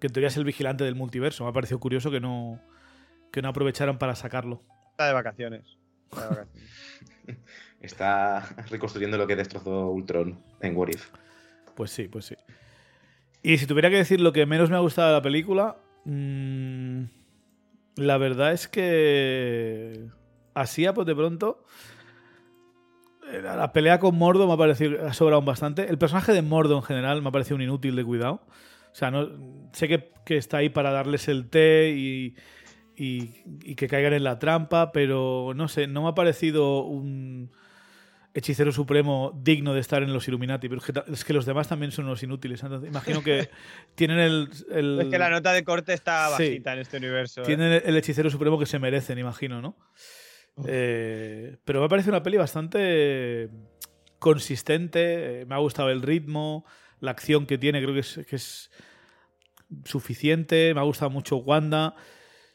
[0.00, 1.44] que en teoría es el vigilante del multiverso.
[1.44, 2.60] Me ha parecido curioso que no,
[3.30, 4.62] que no aprovecharon para sacarlo.
[4.90, 5.78] Está de vacaciones.
[6.10, 6.70] Está de vacaciones.
[7.82, 11.10] Está reconstruyendo lo que destrozó Ultron en What If.
[11.74, 12.36] Pues sí, pues sí.
[13.42, 17.02] Y si tuviera que decir lo que menos me ha gustado de la película, mm,
[17.96, 20.06] la verdad es que
[20.54, 21.64] así a de pronto
[23.40, 25.88] la pelea con Mordo me ha parecido ha sobrado bastante.
[25.88, 28.42] El personaje de Mordo en general me ha parecido un inútil de cuidado.
[28.92, 29.28] O sea, no,
[29.72, 32.36] sé que, que está ahí para darles el té y,
[32.96, 33.30] y-
[33.62, 37.50] y que caigan en la trampa, pero no sé, no me ha parecido un
[38.34, 40.68] hechicero supremo digno de estar en los Illuminati.
[40.68, 42.62] Pero es que, los demás también son unos inútiles.
[42.62, 43.48] Entonces, imagino que
[43.94, 46.44] tienen el, el- Es que la nota de corte está Sí.
[46.44, 47.42] bajita en este universo.
[47.42, 47.44] ¿eh?
[47.46, 49.76] tienen el hechicero supremo que se merecen, imagino, ¿no?
[50.66, 53.48] Eh, pero me parece una peli bastante
[54.18, 55.44] consistente.
[55.46, 56.64] Me ha gustado el ritmo,
[57.00, 58.70] la acción que tiene, creo que es,
[59.84, 60.74] suficiente.
[60.74, 61.94] Me ha gustado mucho Wanda.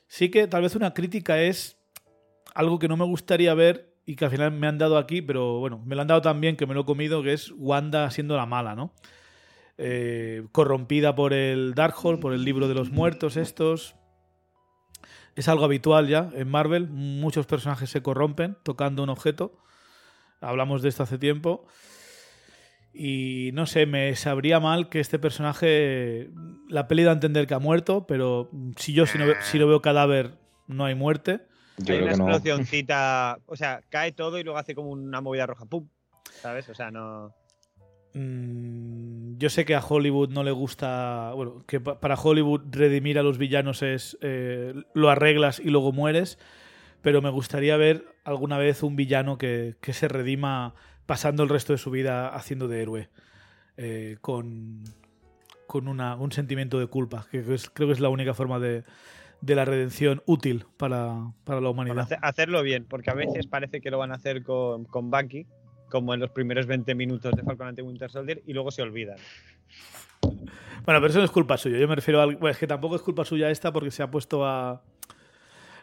[0.07, 1.77] Sí que tal vez una crítica es
[2.53, 5.59] algo que no me gustaría ver y que al final me han dado aquí, pero
[5.59, 8.37] bueno, me lo han dado también que me lo he comido, que es Wanda siendo
[8.37, 8.93] la mala, ¿no?
[9.77, 13.95] Eh, corrompida por el Darkhold, por el libro de los muertos estos.
[15.38, 19.55] Es algo habitual ya en Marvel, muchos personajes se corrompen tocando un objeto.
[20.41, 21.67] Hablamos de esto hace tiempo.
[22.91, 26.31] Y no sé, me sabría mal que este personaje.
[26.69, 29.67] La peli da a entender que ha muerto, pero si yo si, no, si lo
[29.67, 31.41] veo cadáver, no hay muerte.
[31.77, 32.23] Yo Hay una no.
[32.29, 35.88] explosioncita, o sea, cae todo y luego hace como una movida roja, ¡pum!
[36.41, 36.67] ¿Sabes?
[36.69, 37.35] O sea, no.
[38.18, 41.32] Mm, yo sé que a Hollywood no le gusta.
[41.36, 44.18] Bueno, que pa- para Hollywood redimir a los villanos es.
[44.22, 46.39] eh, lo arreglas y luego mueres.
[47.01, 50.74] Pero me gustaría ver alguna vez un villano que, que se redima
[51.05, 53.09] pasando el resto de su vida haciendo de héroe.
[53.80, 54.84] eh, con
[55.68, 57.28] con una- un sentimiento de culpa.
[57.30, 58.84] Que es- creo que es la única forma de,
[59.41, 61.99] de la redención útil para, para la humanidad.
[61.99, 65.45] hace- hacerlo bien, porque a veces parece que lo van a hacer con, con Bucky,
[65.89, 69.17] como en los primeros 20 minutos de Falcon ante Winter Soldier, y luego se olvidan.
[70.21, 71.77] Bueno, pero eso no es culpa suya.
[71.77, 72.25] Yo me refiero a.
[72.25, 74.81] Bueno, es que tampoco es culpa suya esta porque se ha puesto a.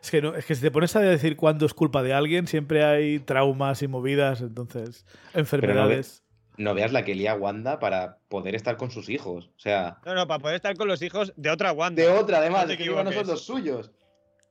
[0.02, 2.46] Es que, no, es que si te pones a decir cuándo es culpa de alguien,
[2.46, 5.06] siempre hay traumas y movidas, entonces.
[5.32, 6.22] Enfermedades.
[6.56, 9.50] No veas la que lía Wanda para poder estar con sus hijos.
[9.56, 12.02] O sea, No, no, para poder estar con los hijos de otra Wanda.
[12.02, 13.90] de otra además, No que igual no son los suyos.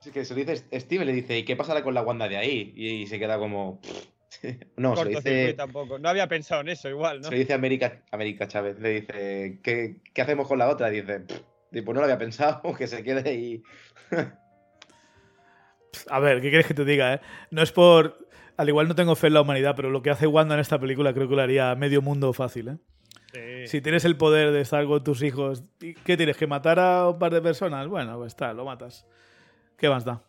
[0.06, 2.38] Es que se lo dice Steve, le dice, ¿y qué pasará con la Wanda de
[2.38, 2.74] ahí?
[2.76, 3.80] Y, se queda como.
[4.78, 6.00] no, se dice, tampoco.
[6.00, 7.30] No había pensado en eso igual, ¿no?
[7.30, 8.80] se dice América, América Chávez.
[8.80, 10.92] Le dice, ¿qué, qué hacemos con la otra?
[10.92, 11.22] Y dice,
[11.72, 13.64] pues no lo había pensado, que se quede ahí.
[16.10, 17.22] A ver, ¿qué quieres que te diga, eh?
[17.52, 18.28] No es por.
[18.56, 20.80] Al igual no tengo fe en la humanidad, pero lo que hace Wanda en esta
[20.80, 22.78] película creo que lo haría medio mundo fácil, ¿eh?
[23.34, 23.68] Sí.
[23.68, 26.38] Si tienes el poder de estar con tus hijos, ¿y ¿qué tienes?
[26.38, 27.88] ¿Que matar a un par de personas?
[27.88, 29.08] Bueno, pues está, lo matas.
[29.76, 30.14] ¿Qué más da?
[30.14, 30.24] No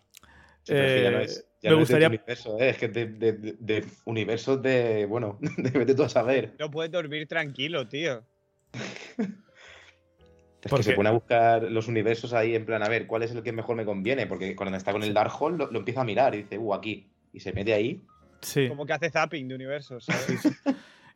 [0.69, 2.69] Eh, es, ya me no es de gustaría- universo, ¿eh?
[2.71, 5.07] es que de, de, de- de universos de.
[5.07, 6.55] Bueno, de vete tú a saber.
[6.59, 8.23] No puedes dormir tranquilo, tío.
[10.63, 13.23] Es ¿Por que se pone a buscar los universos ahí en plan, a ver, ¿cuál
[13.23, 14.27] es el que mejor me conviene?
[14.27, 17.11] Porque cuando está con el Darkhold lo, lo empieza a mirar y dice, uh, aquí.
[17.35, 18.01] Y se mete ahí.
[18.41, 18.69] Sí.
[18.69, 20.07] Como que hace zapping de universos.
[20.07, 20.49] ¿sabes?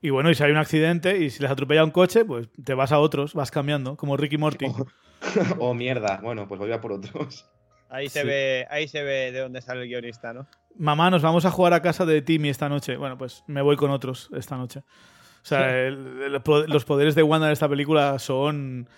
[0.02, 2.74] Y bueno, y si hay un accidente y si les atropella un coche, pues te
[2.74, 4.66] vas a otros, vas cambiando, como Ricky Morty.
[5.58, 6.20] oh, mierda.
[6.22, 7.48] Bueno, pues voy a por otros.
[7.90, 8.26] Ahí se Sí.
[8.26, 10.46] ve, ahí se ve de dónde sale el guionista, ¿no?
[10.76, 12.96] Mamá, nos vamos a jugar a casa de Timmy esta noche.
[12.96, 14.80] Bueno, pues me voy con otros esta noche.
[14.80, 18.88] O sea, el- el po- los poderes de Wanda en esta película son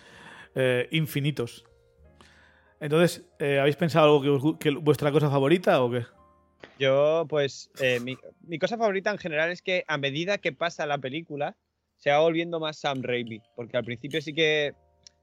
[0.56, 1.64] eh, infinitos.
[2.80, 6.04] Entonces, eh, ¿habéis pensado algo que, os gu- que vuestra cosa favorita o qué?
[6.78, 10.86] Yo, pues, eh, mi, mi cosa favorita en general es que a medida que pasa
[10.86, 11.56] la película,
[11.96, 13.40] se va volviendo más Sam Raimi.
[13.54, 14.74] Porque al principio sí que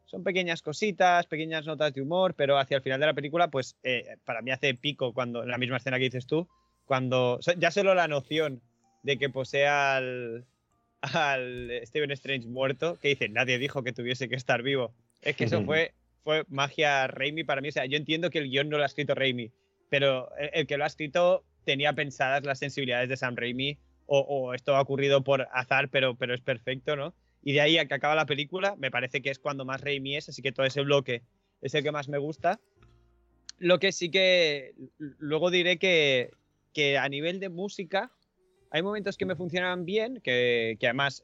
[0.08, 3.78] son pequeñas cositas, pequeñas notas de humor, pero hacia el final de la película, pues,
[3.84, 6.48] eh, para mí hace pico cuando, en la misma escena que dices tú,
[6.86, 8.62] cuando ya solo la noción
[9.04, 10.46] de que posea al,
[11.02, 14.94] al Stephen Strange muerto, que dice, nadie dijo que tuviese que estar vivo.
[15.22, 15.94] Es que eso fue,
[16.24, 17.68] fue magia Raimi para mí.
[17.68, 19.52] O sea, yo entiendo que el guion no lo ha escrito Raimi,
[19.90, 24.20] pero el, el que lo ha escrito tenía pensadas las sensibilidades de Sam Raimi o,
[24.20, 27.14] o esto ha ocurrido por azar, pero, pero es perfecto, ¿no?
[27.44, 30.18] Y de ahí a que acaba la película, me parece que es cuando más Raimi
[30.18, 31.24] es, así que todo ese bloque
[31.62, 32.60] es el que más me gusta.
[33.60, 36.32] Lo que sí que luego diré que,
[36.74, 38.12] que a nivel de música
[38.70, 41.24] hay momentos que me funcionan bien, que, que además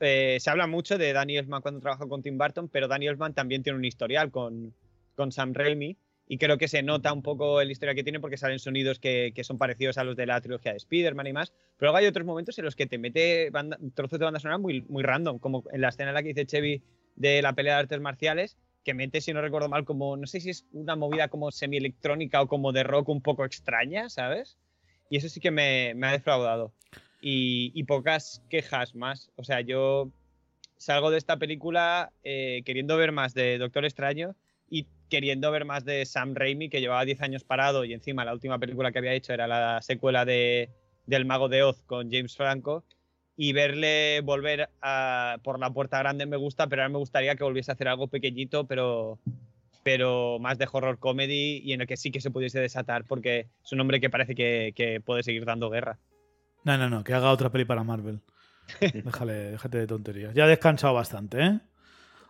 [0.00, 3.34] eh, se habla mucho de Danny Elfman cuando trabajó con Tim Burton, pero Danny Elfman
[3.34, 4.74] también tiene un historial con,
[5.16, 5.96] con Sam Raimi
[6.28, 9.32] y creo que se nota un poco el historial que tiene porque salen sonidos que,
[9.34, 12.06] que son parecidos a los de la trilogía de Spider-Man y más, pero luego hay
[12.06, 15.38] otros momentos en los que te mete banda- trozos de banda sonora muy, muy random,
[15.38, 16.82] como en la escena en la que dice Chevy
[17.16, 20.40] de la pelea de artes marciales, que mete, si no recuerdo mal, como, no sé
[20.40, 24.56] si es una movida como semi-electrónica o como de rock un poco extraña, ¿sabes?
[25.10, 26.72] Y eso sí que me, me ha defraudado.
[27.20, 29.30] Y, y pocas quejas más.
[29.36, 30.10] O sea, yo
[30.76, 34.36] salgo de esta película eh, queriendo ver más de Doctor Extraño
[35.08, 38.58] queriendo ver más de Sam Raimi, que llevaba 10 años parado y encima la última
[38.58, 40.70] película que había hecho era la secuela de,
[41.06, 42.84] del Mago de Oz con James Franco.
[43.40, 47.44] Y verle volver a, por la puerta grande me gusta, pero ahora me gustaría que
[47.44, 49.20] volviese a hacer algo pequeñito, pero,
[49.84, 53.46] pero más de horror comedy y en el que sí que se pudiese desatar, porque
[53.62, 55.98] es un hombre que parece que, que puede seguir dando guerra.
[56.64, 58.20] No, no, no, que haga otra peli para Marvel.
[58.80, 60.34] Déjale, déjate de tonterías.
[60.34, 61.60] Ya ha descansado bastante, ¿eh?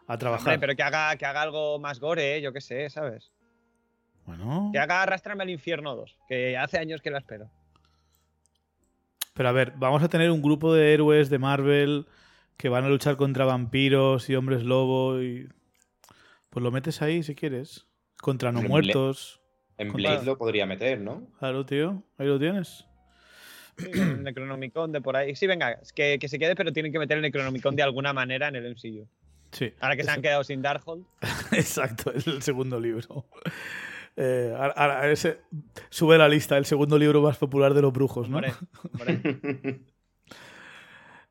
[0.08, 0.54] A trabajar.
[0.54, 2.40] Hombre, pero que haga, que haga algo más gore, ¿eh?
[2.42, 3.30] yo qué sé, ¿sabes?
[4.24, 4.70] Bueno.
[4.72, 7.50] Que haga Arrastrarme al Infierno 2, que hace años que la espero.
[9.34, 12.06] Pero a ver, vamos a tener un grupo de héroes de Marvel
[12.56, 15.48] que van a luchar contra vampiros y hombres lobo y...
[16.50, 17.86] Pues lo metes ahí si quieres.
[18.20, 19.40] Contra no En Bla- muertos.
[19.76, 21.30] En Blade lo podría meter, ¿no?
[21.38, 22.02] Claro, tío.
[22.16, 22.84] Ahí lo tienes.
[23.76, 25.36] Sí, el Necronomicon de por ahí.
[25.36, 28.12] Sí, venga, es que, que se quede, pero tienen que meter el Necronomicon de alguna
[28.12, 29.06] manera en el MCU.
[29.52, 29.72] Sí.
[29.80, 31.04] Ahora que se han quedado sin Darkhold.
[31.52, 33.26] Exacto, es el segundo libro.
[34.16, 35.38] Eh, ahora- ahora ese
[35.90, 38.40] sube la lista el segundo libro más popular de los brujos, ¿no?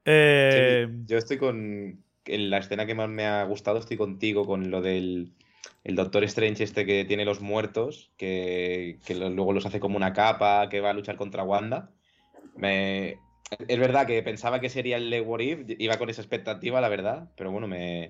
[0.06, 2.04] Eh, Sí, yo estoy con.
[2.26, 5.34] En la escena que más me ha gustado, estoy contigo con lo del.
[5.84, 9.96] El Doctor Strange este que tiene los muertos, que, que lo- luego los hace como
[9.98, 11.92] una capa, que va a luchar contra Wanda.
[12.56, 13.20] Me,
[13.68, 17.30] es verdad que pensaba que sería el What If, iba con esa expectativa, la verdad,
[17.36, 18.10] pero bueno, me,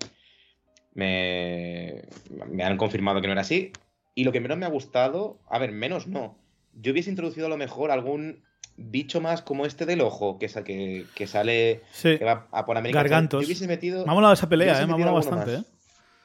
[0.93, 2.03] me,
[2.49, 3.71] me han confirmado que no era así.
[4.15, 6.37] Y lo que menos me ha gustado, a ver, menos no.
[6.73, 8.43] Yo hubiese introducido a lo mejor algún
[8.77, 12.17] bicho más como este del ojo, que, que, que sale sí.
[12.17, 12.99] que va a por América.
[12.99, 13.41] Gargantos.
[13.41, 14.05] Yo hubiese metido.
[14.05, 15.51] Me ha molado esa pelea, eh, me ha molado bastante.
[15.57, 15.61] más.
[15.61, 15.65] eh.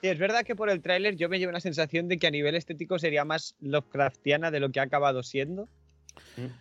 [0.02, 2.30] Sí, es verdad que por el tráiler yo me llevo una sensación de que a
[2.30, 5.68] nivel estético sería más Lovecraftiana de lo que ha acabado siendo.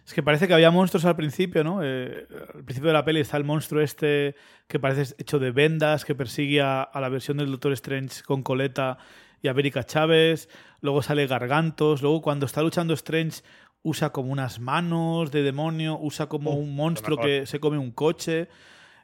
[0.05, 1.79] Es que parece que había monstruos al principio, ¿no?
[1.83, 4.35] Eh, al principio de la peli está el monstruo este
[4.67, 8.43] que parece hecho de vendas, que persigue a, a la versión del Doctor Strange con
[8.43, 8.97] Coleta
[9.41, 10.49] y América Chávez.
[10.81, 12.01] Luego sale Gargantos.
[12.01, 13.41] Luego, cuando está luchando Strange,
[13.83, 17.91] usa como unas manos de demonio, usa como Uh, un monstruo que se come un
[17.91, 18.49] coche.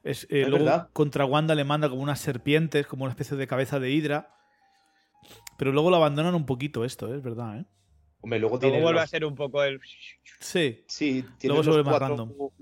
[0.03, 0.89] Es, eh, Es luego verdad.
[0.93, 4.33] contra Wanda le manda como unas serpientes, como una especie de cabeza de hidra.
[5.57, 7.17] Pero luego lo abandonan un poquito esto, ¿eh?
[7.17, 7.65] es verdad, ¿eh?
[8.21, 9.79] Hombre, luego vuelve a los- ser un poco el.
[10.39, 11.65] Sí, Sí, tiene los,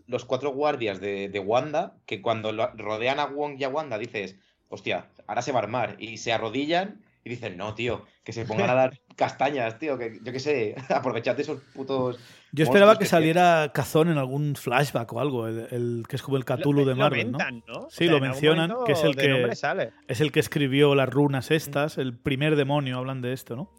[0.08, 3.98] los cuatro guardias de, de Wanda que cuando lo- rodean a Wong y a Wanda
[3.98, 4.36] dices,
[4.70, 5.96] hostia, ahora se va a armar.
[6.00, 10.20] Y se arrodillan y dicen, no, tío, que se pongan a dar castañas, tío, que
[10.24, 12.20] yo qué sé, aprovechad de esos putos.
[12.52, 16.38] Yo esperaba que saliera Cazón en algún flashback o algo, el, el- que es como
[16.38, 17.38] el Cthulhu lo- de Marvel, lo ¿no?
[17.38, 17.80] mentan, ¿no?
[17.88, 19.92] O Sí, sea, lo mencionan, que es el que- sale.
[20.08, 23.72] Es el que escribió las runas estas, el primer demonio, hablan de esto, ¿no?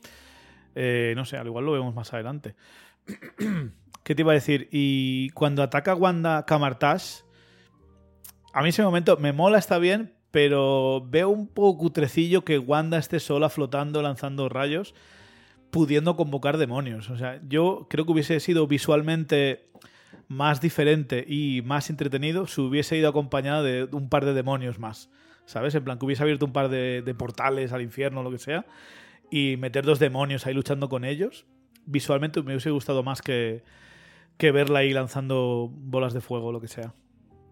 [0.78, 2.54] Eh, no sé, al igual lo vemos más adelante.
[4.04, 4.68] ¿Qué te iba a decir?
[4.70, 7.22] Y cuando ataca Wanda Camartash,
[8.52, 12.98] a mí ese momento me mola, está bien, pero veo un poco cutrecillo que Wanda
[12.98, 14.94] esté sola flotando, lanzando rayos,
[15.70, 17.08] pudiendo convocar demonios.
[17.08, 19.70] O sea, yo creo que hubiese sido visualmente
[20.28, 25.08] más diferente y más entretenido si hubiese ido acompañado de un par de demonios más.
[25.46, 25.74] ¿Sabes?
[25.74, 28.66] En plan, que hubiese abierto un par de, portales al infierno lo que sea
[29.30, 31.46] y meter dos demonios ahí luchando con ellos.
[31.84, 33.62] Visualmente me hubiese gustado más que,
[34.38, 36.94] que verla ahí lanzando bolas de fuego o lo que sea.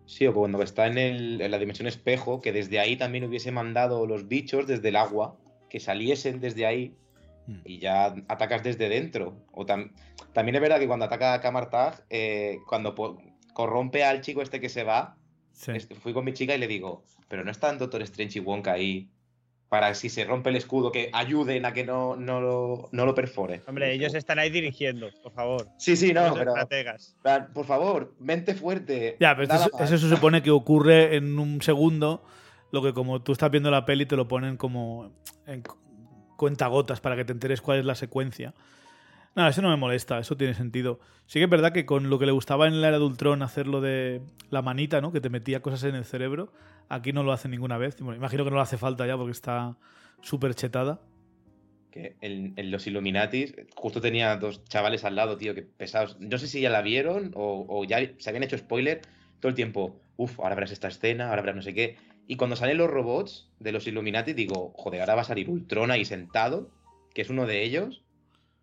[0.07, 3.51] Sí, o cuando está en, el- en la dimensión espejo, que desde ahí también hubiese
[3.53, 5.37] mandado los bichos desde el agua,
[5.71, 6.95] que saliesen desde ahí
[7.47, 7.57] Mm.
[7.67, 9.37] y ya atacas desde dentro.
[9.53, 9.93] O tam-
[10.33, 12.95] también es verdad que cuando ataca a Kamartag, eh, cuando
[13.53, 15.17] corrompe al chico este que se va,
[15.53, 15.73] Sí.
[16.01, 19.09] fui con mi chica y le digo, pero no están Doctor Strange y Wonka ahí
[19.69, 23.15] para si se rompe el escudo que ayuden a que no, no, lo, no lo
[23.15, 23.63] perfore.
[23.67, 25.69] Hombre, ellos están ahí dirigiendo, por favor.
[25.79, 27.17] Sí, sí, no, Los pero estrategas.
[27.23, 29.17] plan, por favor, mente fuerte.
[29.19, 32.25] Ya, pero eso, se supone que ocurre en un segundo,
[32.71, 35.13] lo que como tú estás viendo la peli te lo ponen como
[35.47, 35.77] en cu-
[36.37, 38.55] cuentagotas para que te enteres cuál es la secuencia.
[39.37, 41.01] No, eso no me molesta, eso tiene sentido.
[41.27, 43.43] Sí que es verdad que con lo que le gustaba en la era de Ultron
[43.43, 44.21] hacer lo de
[44.51, 45.11] la manita, ¿no?
[45.11, 46.53] Que te metía cosas en el cerebro,
[46.89, 47.97] aquí no lo hace ninguna vez.
[48.01, 49.77] Imagino que no le hace falta ya porque está
[50.23, 51.01] súper chetada.
[51.91, 56.17] Que en, en los Illuminatis, justo tenía dos chavales al lado, tío, que pesados.
[56.21, 59.03] No sé si ya la vieron o, o ya se habían hecho spoiler
[59.41, 60.01] todo el tiempo.
[60.17, 61.97] Uf, ahora verás esta escena, ahora verás no sé qué.
[62.27, 65.91] Y cuando salen los robots de los Illuminati, digo, joder, ahora va a salir Ultron
[65.91, 66.71] ahí sentado,
[67.15, 68.03] que es uno de ellos.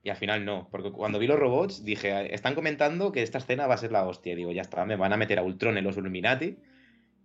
[0.03, 3.67] Y al final no, porque cuando vi los robots dije, están comentando que esta escena
[3.67, 4.35] va a ser la hostia.
[4.35, 6.57] Digo, ya está, me van a meter a Ultron en los Illuminati.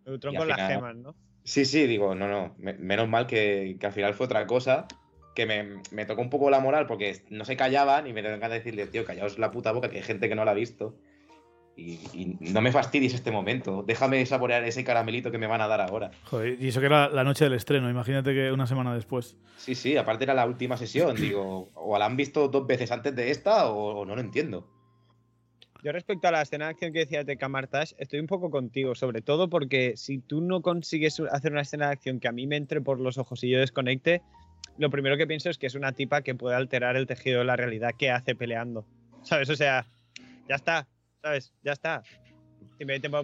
[0.05, 1.15] Ultron con las gemas, ¿no?
[1.43, 4.87] Sí, sí, digo, no, no, me- menos mal que, que al final fue otra cosa,
[5.35, 8.39] que me, me tocó un poco la moral porque no se callaban y me tengo
[8.39, 10.99] que decirle, tío, callaos la puta boca, que hay gente que no la ha visto.
[11.77, 15.69] Y, y no me fastidies este momento, déjame saborear ese caramelito que me van a
[15.69, 16.11] dar ahora.
[16.25, 19.37] Joder, y eso que era la noche del estreno, imagínate que una semana después.
[19.59, 23.15] Sí, sí, aparte era la última sesión, digo, o la han visto dos veces antes
[23.15, 24.67] de esta o, o no lo entiendo.
[25.83, 28.95] Yo respecto a la escena de acción que decías de Camartage, estoy un poco contigo,
[28.95, 32.47] sobre todo porque si tú no consigues hacer una escena de acción que a mí
[32.47, 34.23] me entre por los ojos y yo desconecte,
[34.79, 37.45] lo primero que pienso es que es una tipa que puede alterar el tejido de
[37.45, 38.85] la realidad que hace peleando.
[39.23, 39.49] ¿Sabes?
[39.51, 39.87] O sea,
[40.49, 40.89] ya está,
[41.63, 42.03] Ya está.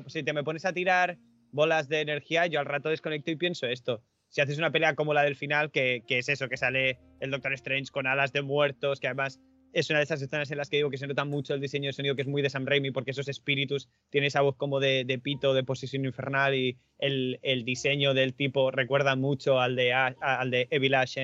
[0.09, 1.19] Si, te, me pones a tirar
[1.51, 4.03] bolas de energía, yo al rato desconecto y pienso esto.
[4.29, 7.31] Si haces una pelea como la del final, que, que es eso, que sale el
[7.31, 9.41] Doctor Strange con alas de muertos, que además
[9.73, 11.89] es una de esas escenas en las que digo que se nota mucho el diseño
[11.89, 14.81] de sonido, que es muy de Sam Raimi, porque esos espíritus tienen esa voz como
[14.81, 19.77] de, de pito, de posesión infernal, y el, el, diseño del tipo recuerda mucho al
[19.77, 21.19] de, al de Evil Ash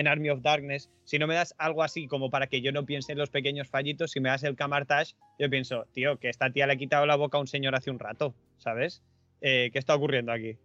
[0.00, 0.90] en, Army of Darkness.
[1.04, 3.68] Si no me das algo así como para que yo no piense en los pequeños
[3.68, 7.06] fallitos, si me das el Camartage, yo pienso, tío, que esta tía le ha quitado
[7.06, 9.02] la boca a un señor hace un rato, ¿sabes?
[9.40, 10.56] Eh, ¿Qué está ocurriendo aquí?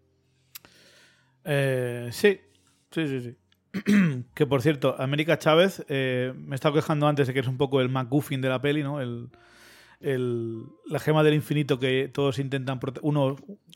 [1.43, 2.39] Eh, sí,
[2.91, 3.35] sí, sí, sí.
[4.33, 7.57] que por cierto, América Chávez, eh, me he estado quejando antes de que es un
[7.57, 9.01] poco el McGuffin de la peli, ¿no?
[9.01, 9.29] El,
[9.99, 12.79] el, la gema del infinito que todos intentan.
[13.01, 13.35] Uno,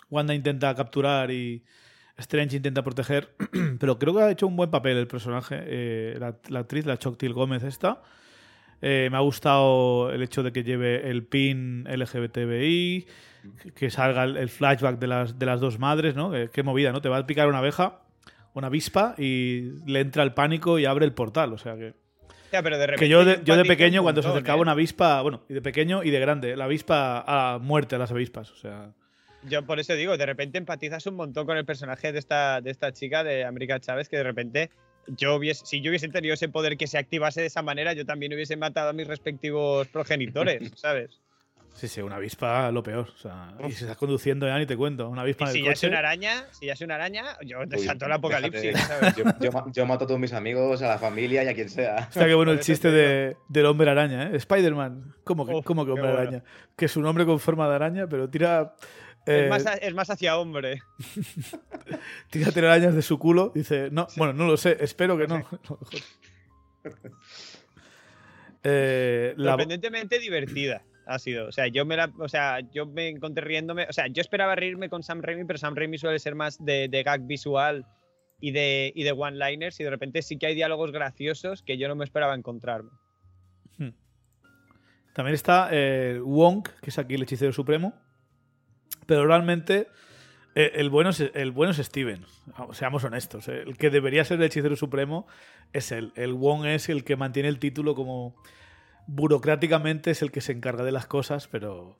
[0.09, 1.63] Wanda intenta capturar y
[2.19, 3.29] Strange intenta proteger.
[3.79, 6.97] Pero creo que ha hecho un buen papel el personaje, eh, la, la, actriz, la
[6.97, 8.01] Choctil Gómez, esta.
[8.81, 13.07] Eh, me ha gustado el hecho de que lleve el pin LGBTBI,
[13.75, 16.31] que salga el, el flashback de las, de las dos madres, ¿no?
[16.51, 17.01] Qué movida, ¿no?
[17.01, 17.99] Te va a picar una abeja
[18.53, 21.53] una avispa y le entra el pánico y abre el portal.
[21.53, 21.93] O sea que.
[22.51, 24.61] pero de que yo de, yo de pequeño, cuando se acercaba ¿eh?
[24.61, 28.11] una avispa, bueno, y de pequeño y de grande, la avispa a muerte a las
[28.11, 28.51] avispas.
[28.51, 28.93] O sea.
[29.43, 32.71] Yo por eso digo, de repente empatizas un montón con el personaje de esta, de
[32.71, 34.69] esta chica de América Chávez, que de repente
[35.07, 38.05] yo hubiese, si yo hubiese tenido ese poder que se activase de esa manera, yo
[38.05, 41.21] también hubiese matado a mis respectivos progenitores, ¿sabes?
[41.73, 43.07] Sí, sí, una avispa lo peor.
[43.13, 45.07] O sea, y si estás conduciendo ya ni te cuento.
[45.07, 47.77] Una avispa y si ya es una araña, si ya es una araña, yo te
[47.77, 48.75] salto el apocalipsis.
[49.71, 51.95] Yo, mato a todos mis amigos, a la familia y a quien sea.
[51.99, 54.35] Está que bueno el chiste de, del hombre araña, ¿eh?
[54.35, 55.13] Spider-Man.
[55.23, 56.43] ¿Cómo que, ¿cómo que hombre araña?
[56.75, 58.75] Que es un hombre con forma de araña, pero tira.
[59.29, 60.81] Eh, es, más, es, más, hacia hombre.
[62.31, 63.51] tira telarañas de su culo.
[63.53, 65.45] Dice, no, bueno, no lo sé, espero que no.
[68.63, 71.47] eh, Sorprendentemente divertida ha sido.
[71.47, 73.85] O sea, yo me la, o sea, yo me encontré riéndome.
[73.89, 76.87] O sea, yo esperaba reírme con Sam Raimi, pero Sam Raimi suele ser más de,
[76.87, 77.85] de gag visual
[78.39, 79.79] y de, y de one-liners.
[79.79, 82.91] Y de repente sí que hay diálogos graciosos que yo no me esperaba encontrarme.
[83.77, 83.89] Hmm.
[85.13, 87.93] También está eh, Wong, que es aquí el hechicero supremo.
[89.05, 89.87] Pero realmente
[90.55, 92.25] eh, el, bueno es, el bueno es Steven.
[92.73, 93.47] Seamos honestos.
[93.47, 93.63] Eh.
[93.65, 95.27] El que debería ser el hechicero supremo
[95.73, 96.11] es él.
[96.15, 98.35] El Wong es el que mantiene el título como
[99.07, 101.97] burocráticamente es el que se encarga de las cosas, pero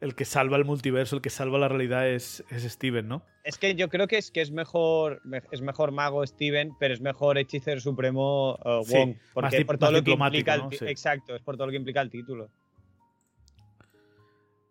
[0.00, 3.22] el que salva el multiverso, el que salva la realidad es, es Steven, ¿no?
[3.44, 7.00] Es que yo creo que es que es mejor es mejor mago Steven, pero es
[7.00, 11.56] mejor hechicero supremo uh, Wong, porque por todo lo que implica el, exacto, es por
[11.56, 12.50] todo lo que implica el título.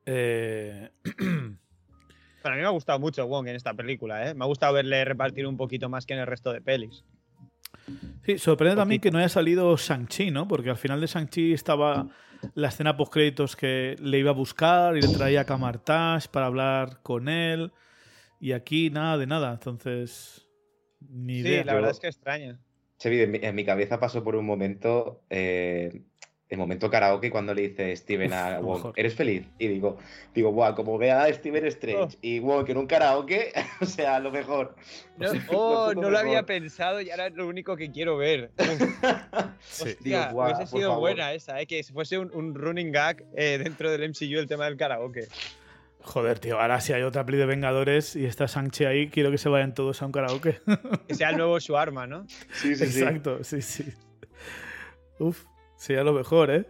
[0.10, 0.90] Eh...
[2.42, 4.34] Para mí me ha gustado mucho Wong en esta película, ¿eh?
[4.34, 7.04] Me ha gustado verle repartir un poquito más que en el resto de pelis.
[8.26, 10.48] Sí, sorprende también que no haya salido Shang-Chi, ¿no?
[10.48, 12.08] Porque al final de Shang-Chi estaba
[12.54, 17.02] la escena post-créditos que le iba a buscar y le traía a Camartage para hablar
[17.02, 17.72] con él.
[18.40, 20.48] Y aquí nada de nada, entonces.
[21.02, 22.60] Ni sí, la verdad es que extraña.
[23.04, 26.04] en mi, cabeza pasó por un momento eh,
[26.50, 29.46] el momento karaoke cuando le dice Steven a Wong, ¿eres feliz?
[29.60, 29.98] Y digo,
[30.34, 32.20] digo, guau, como vea a Steven Strange oh.
[32.24, 34.76] y Wong en un karaoke, o sea, lo mejor.
[35.18, 38.50] No, oh, no lo había pensado y ahora es lo único que quiero ver.
[39.60, 39.90] sí.
[39.90, 41.68] Hostia, hubiese sido buena esa, ¿eh?
[41.68, 45.28] que fuese un, running gag eh, dentro del MCU el tema del karaoke.
[46.02, 49.38] Joder, tío, ahora si hay otra peli de Vengadores y está Sanche ahí, quiero que
[49.38, 50.60] se vayan todos a un karaoke.
[51.08, 52.26] que sea el nuevo su arma, ¿no?
[52.54, 53.94] Sí, sí, Exacto, sí, sí.
[55.20, 55.44] Uf.
[55.80, 56.66] Sí, a lo mejor, ¿eh?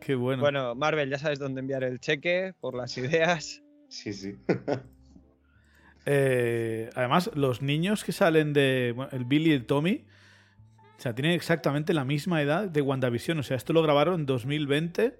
[0.00, 0.40] Qué bueno.
[0.40, 3.62] Bueno, Marvel, ya sabes dónde enviar el cheque por las ideas.
[3.88, 4.34] Sí, sí.
[6.08, 8.94] Eh, además, los niños que salen de.
[9.10, 10.04] el Billy y el Tommy.
[10.96, 13.40] O sea, tienen exactamente la misma edad de WandaVision.
[13.40, 15.18] O sea, esto lo grabaron en 2020.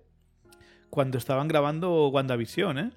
[0.89, 2.91] Cuando estaban grabando WandaVision, ¿eh?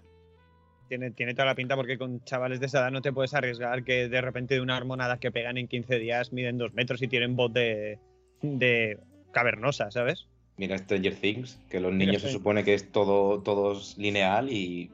[0.88, 3.84] Tiene, tiene toda la pinta porque con chavales de esa edad no te puedes arriesgar
[3.84, 7.08] que de repente de una hormonada que pegan en 15 días miden dos metros y
[7.08, 7.98] tienen voz de,
[8.44, 9.00] de
[9.40, 10.28] cavernosa, ¿sabes?
[10.58, 14.92] Mira Stranger Things, que los niños se supone que es todo, todo lineal y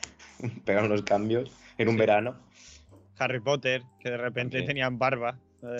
[0.64, 2.36] pegan unos cambios en un verano.
[3.18, 5.38] Harry Potter, que de repente tenían barba.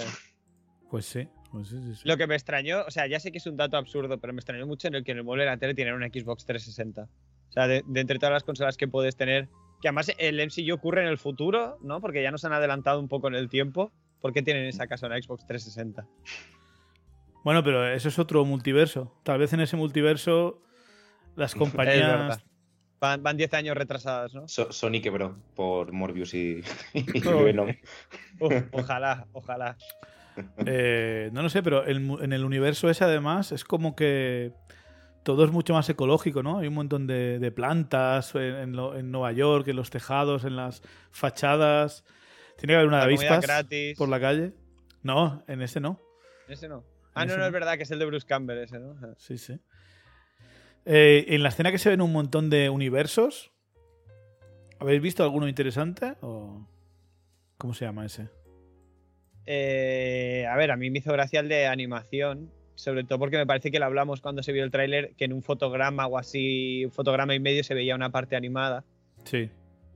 [0.91, 3.57] Pues sí, pues sí, Lo que me extrañó, o sea, ya sé que es un
[3.57, 5.75] dato absurdo, pero me extrañó mucho en el que en el mueble de la tele
[5.75, 7.03] tienen una Xbox 360.
[7.49, 9.49] O sea, de, entre todas las consolas que puedes tener,
[9.83, 12.01] que además el MCU ocurre en el futuro, ¿no?
[12.01, 13.91] Porque ya nos han adelantado un poco en el tiempo.
[14.21, 16.07] ¿Por qué tienen esa casa una Xbox 360?
[17.45, 19.15] Bueno, pero eso es otro multiverso.
[19.23, 20.63] Tal vez en ese multiverso
[21.37, 22.43] las compañías.
[23.01, 24.49] Van 10 años retrasadas, ¿no?
[24.49, 26.63] Sony quebró por Morbius y,
[27.45, 27.69] Venom.
[28.73, 29.77] ojalá, ojalá.
[30.65, 34.53] Eh, no lo sé, pero en el universo ese además es como que
[35.23, 36.59] todo es mucho más ecológico, ¿no?
[36.59, 42.05] Hay un montón de, plantas en, Nueva York, en los tejados, en las fachadas.
[42.57, 43.45] Tiene que haber una de avispas
[43.99, 44.55] por la calle.
[45.03, 46.01] No, en ese no.
[46.47, 46.94] En ese no.
[47.15, 48.97] Ah, no, no, es verdad que es el de Bruce Campbell ese, ¿no?
[49.17, 49.59] Sí, sí.
[50.85, 53.53] Eh, en la escena que se ven un montón de universos,
[54.79, 56.15] ¿habéis visto alguno interesante?
[56.21, 56.69] ¿O
[57.57, 58.29] cómo se llama ese?
[59.47, 63.47] Eh, a ver, a mí me hizo gracia el de animación, sobre todo porque me
[63.47, 66.85] parece que lo hablamos cuando se vio el tráiler, que en un fotograma o así,
[66.85, 68.85] un fotograma y medio se veía una parte animada.
[69.25, 69.51] Sí.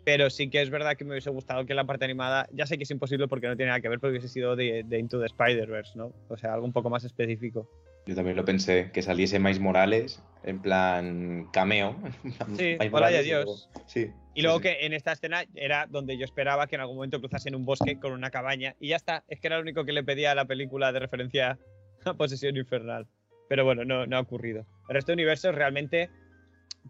[0.09, 2.79] Pero sí que es verdad que me hubiese gustado que la parte animada, ya sé
[2.79, 5.21] que es imposible porque no tiene nada que ver, porque hubiese sido de, de Into
[5.21, 6.15] the Spider-Verse, ¿no?
[6.31, 7.69] O sea, algo un poco más específico.
[8.07, 11.95] Yo también lo pensé, que saliese Miles Morales en plan cameo.
[12.57, 13.45] Sí, Miles hola y adiós.
[13.45, 14.01] luego- Sí.
[14.33, 14.63] Y sí, luego sí.
[14.63, 17.99] que en esta escena era donde yo esperaba que en algún momento cruzasen un bosque
[18.01, 18.77] con una cabaña.
[18.81, 21.01] Y ya está, es que era lo único que le pedía a la película de
[21.01, 21.59] referencia
[22.07, 23.07] a Posesión Infernal.
[23.51, 24.65] Pero bueno, no, no ha ocurrido.
[24.89, 26.09] El resto de universos realmente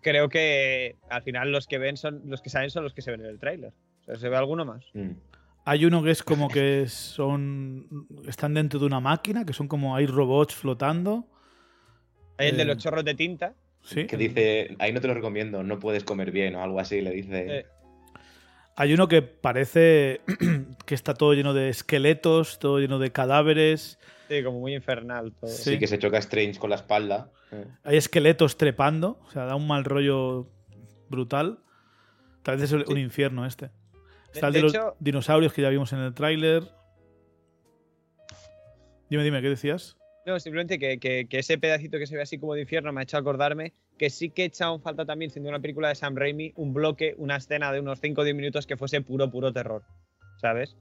[0.01, 3.11] creo que al final los que ven son los que saben son los que se
[3.11, 3.73] ven en el tráiler.
[4.01, 4.85] O sea, ¿se ve alguno más?
[4.95, 5.11] Mm.
[5.65, 8.07] Hay uno que es como que son.
[8.27, 11.27] están dentro de una máquina, que son como hay robots flotando.
[12.39, 13.55] Hay el de Eh, los chorros de tinta.
[13.83, 14.07] Sí.
[14.07, 17.11] Que dice, ahí no te lo recomiendo, no puedes comer bien o algo así, le
[17.11, 17.59] dice.
[17.59, 17.67] Eh,
[18.77, 20.21] Hay uno que parece
[20.87, 23.99] que está todo lleno de esqueletos, todo lleno de cadáveres.
[24.29, 25.51] Sí, como muy infernal todo.
[25.51, 25.73] Sí.
[25.73, 27.31] Sí, que se choca Strange con la espalda.
[27.85, 29.19] Hay esqueletos trepando.
[29.27, 30.49] O sea, da un mal rollo
[31.09, 31.59] brutal.
[32.43, 33.01] Tal vez es un Sí.
[33.01, 33.67] infierno este.
[33.67, 33.73] De-
[34.35, 36.63] Está el de de los hecho- dinosaurios que ya vimos en el tráiler.
[39.11, 39.97] Dime, dime, ¿qué decías?
[40.27, 43.01] No, simplemente que, que- que ese pedacito que se ve así como de infierno me
[43.01, 45.95] ha hecho acordarme que sí que he echado en falta también, siendo una película de
[45.95, 49.31] Sam Raimi, un bloque, una escena de unos 5 o 10 minutos que fuese puro,
[49.31, 49.83] puro terror.
[50.41, 50.77] ¿Sabes?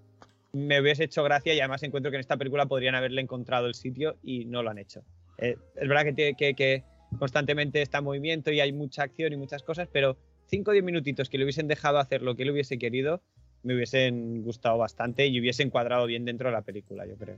[0.54, 3.74] Me hubiese hecho gracia y además encuentro que en esta película podrían haberle encontrado el
[3.76, 5.04] sitio y no lo han hecho.
[5.38, 6.84] Eh, es verdad que, tiene- que, que
[7.20, 10.18] constantemente está en movimiento y hay mucha acción y muchas cosas, pero
[10.48, 13.22] 5 o 10 minutitos que le hubiesen dejado hacer lo que él hubiese querido,
[13.64, 17.38] me hubiesen gustado bastante y hubiese encuadrado bien dentro de la película, yo creo.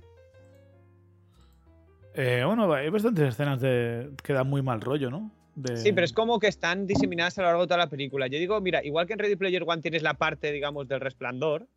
[2.16, 5.32] Eh, bueno, hay bastantes escenas de que dan muy mal rollo, ¿no?
[5.56, 8.28] De- Sí, pero es como que están diseminadas a lo largo de toda la película.
[8.28, 11.68] Yo digo, mira, igual que en Ready Player One tienes la parte, digamos, del resplandor,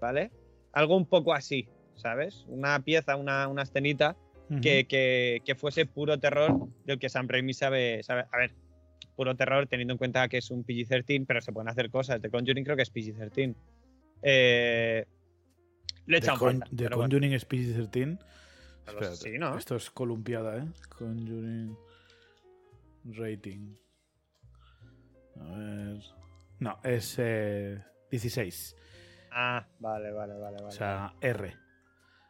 [0.00, 0.30] ¿vale?
[0.72, 2.44] Algo un poco así, ¿sabes?
[2.48, 4.16] Una pieza, una, una escenita
[4.62, 8.24] que, que- que fuese puro terror del que Sam Raimi sabe, sabe.
[8.32, 8.54] A ver,
[9.14, 12.20] puro terror teniendo en cuenta que es un PG-13, pero se pueden hacer cosas.
[12.22, 13.54] The Conjuring creo que es PG-13.
[14.22, 15.04] Eh,
[16.06, 16.96] lo he Con- falta, The bueno.
[16.96, 17.90] Conjuring es PG-13.
[17.90, 19.58] Pero Espérate, sí, ¿no?
[19.58, 20.64] Esto es columpiada, ¿eh?
[20.96, 21.76] Conjuring
[23.04, 23.74] rating.
[25.40, 26.00] A ver.
[26.60, 28.74] No, es eh, 16.
[29.32, 30.56] Ah, vale, vale, vale.
[30.56, 30.66] vale.
[30.66, 31.56] O sea, R.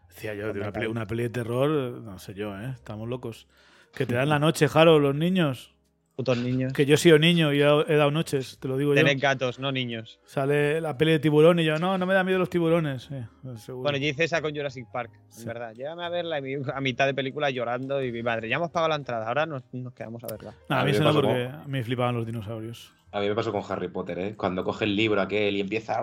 [0.09, 1.71] Decía yo, de una peli, una peli de terror,
[2.03, 2.71] no sé yo, ¿eh?
[2.75, 3.47] Estamos locos.
[3.95, 5.75] Que te dan la noche, Jaro, los niños.
[6.17, 6.73] putos niños.
[6.73, 9.05] Que yo he sido niño y he dado, he dado noches, te lo digo yo.
[9.05, 10.19] Tened gatos, no niños.
[10.25, 13.09] Sale la peli de tiburón y yo, no, no me da miedo los tiburones.
[13.13, 13.27] eh.
[13.69, 15.43] Bueno, yo hice esa con Jurassic Park, Sí.
[15.43, 15.73] en verdad.
[15.75, 16.41] Llévame a verla
[16.75, 19.63] a mitad de película llorando y mi madre, ya hemos pagado la entrada, ahora nos,
[19.73, 20.55] nos quedamos a verla.
[20.69, 22.93] No, a mí me no, porque a mí me flipaban los dinosaurios.
[23.13, 24.37] A mí me pasó con Harry Potter, ¿eh?
[24.37, 26.01] Cuando coge el libro aquel y empieza.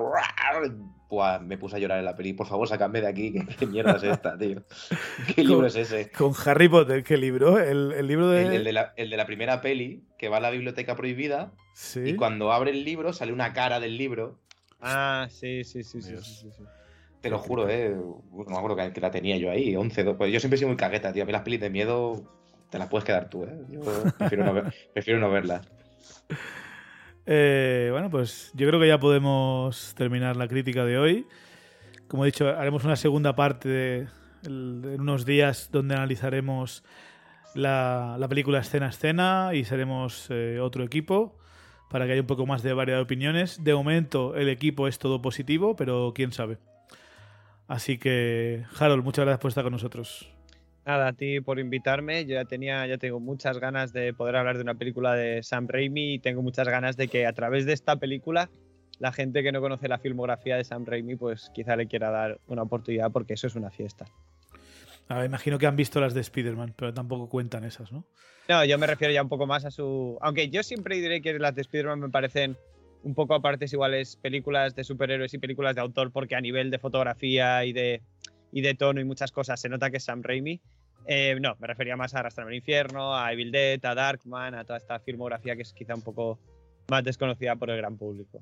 [1.08, 2.34] Buah, me puse a llorar en la peli.
[2.34, 3.32] Por favor, sacadme de aquí.
[3.32, 4.64] ¿Qué, qué mierda es esta, tío?
[5.36, 6.10] ¿Qué libro es ese?
[6.12, 7.60] Con Harry Potter, ¿qué libro?
[7.60, 8.42] El, el libro de.
[8.48, 11.52] El, el de la, el de la primera peli, que va a la biblioteca prohibida,
[11.76, 12.02] Sí.
[12.06, 14.40] y cuando abre el libro sale una cara del libro.
[14.82, 16.26] Ah, sí, sí, sí, sí, Dios.
[16.26, 16.64] sí, sí, sí.
[17.22, 17.90] Te lo juro, ¿eh?
[17.96, 20.18] No me acuerdo que, que la tenía yo ahí, 11, 12.
[20.18, 21.24] Pues yo siempre he sido muy cagueta, tío.
[21.24, 22.24] A mí las pelis de miedo
[22.70, 23.56] te las puedes quedar tú, ¿eh?
[23.70, 23.82] Yo
[24.18, 25.68] prefiero no, ver- prefiero no verlas.
[27.26, 31.28] Eh, bueno, pues yo creo que ya podemos terminar la crítica de hoy.
[32.08, 34.08] Como he dicho, haremos una segunda parte de,
[34.44, 36.84] en unos días donde analizaremos
[37.56, 41.38] la, la película escena a escena y seremos eh, otro equipo
[41.90, 43.64] para que haya un poco más de variedad de opiniones.
[43.64, 46.58] De momento el equipo es todo positivo, pero quién sabe.
[47.68, 50.35] Así que, Harold, muchas gracias por estar con nosotros.
[50.86, 52.26] Nada, a ti por invitarme.
[52.26, 55.68] Yo ya tenía, ya tengo muchas ganas de poder hablar de una película de Sam
[55.68, 58.50] Raimi y tengo muchas ganas de que a través de esta película
[59.00, 62.40] la gente que no conoce la filmografía de Sam Raimi, pues quizá le quiera dar
[62.48, 64.06] una oportunidad porque eso es una fiesta.
[65.08, 68.06] A ver, imagino que han visto las de Spider-Man, pero tampoco cuentan esas, ¿no?
[68.48, 70.18] No, yo me refiero ya un poco más a su.
[70.22, 72.58] Aunque yo siempre diré que las de Spider-Man me parecen
[73.04, 76.72] un poco a partes iguales películas de superhéroes y películas de autor, porque a nivel
[76.72, 78.02] de fotografía y de,
[78.56, 80.62] y de tono y muchas cosas se nota que es Sam Raimi.
[81.06, 84.64] Eh, no, me refería más a Arrastrarme al Infierno, a Evil Dead, a Darkman, a
[84.64, 86.40] toda esta filmografía que es quizá un poco
[86.88, 88.42] más desconocida por el gran público.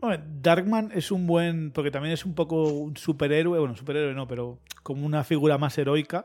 [0.00, 1.70] Bueno, Darkman es un buen.
[1.70, 3.60] Porque también es un poco un superhéroe.
[3.60, 6.24] Bueno, superhéroe no, pero como una figura más heroica.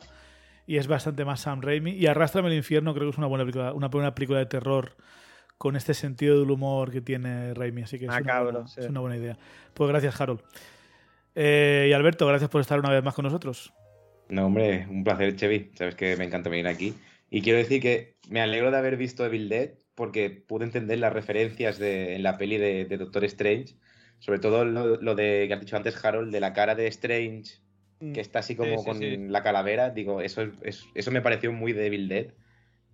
[0.65, 1.91] Y es bastante más Sam Raimi.
[1.91, 4.95] Y Arrástrame al infierno creo que es una buena película, una buena película de terror
[5.59, 7.84] con este sentido del humor que tiene Raimi.
[7.84, 8.80] Así que es, una, Macabro, buena, sí.
[8.80, 9.38] es una buena idea.
[9.76, 10.41] Pues gracias, Harold.
[11.36, 13.74] Eh, y Alberto, gracias por estar una vez más con nosotros.
[14.30, 15.72] No, hombre, un placer, Chevy.
[15.76, 16.94] Sabes que me encanta venir aquí.
[17.30, 21.14] Y quiero decir que me alegro de haber visto Evil Dead porque pude entender las
[21.14, 23.76] referencias de, en la peli de, Doctor Strange.
[24.20, 27.60] Sobre todo lo, de que has dicho antes, Harold, de la cara de Strange,
[28.00, 28.14] mm.
[28.14, 29.90] que está así como con la calavera.
[29.90, 32.28] Digo, eso, eso me pareció muy de Evil Dead.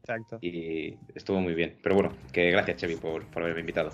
[0.01, 0.39] Exacto.
[0.41, 1.77] Y estuvo muy bien.
[1.83, 3.91] Pero bueno, que gracias, Chevy, por, por haberme invitado.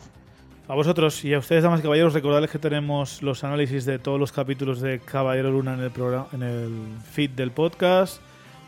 [0.66, 4.18] A vosotros y a ustedes, damas y caballeros, recordarles que tenemos los análisis de todos
[4.18, 6.72] los capítulos de Caballero Luna en el, programa, en el
[7.12, 8.22] feed del podcast,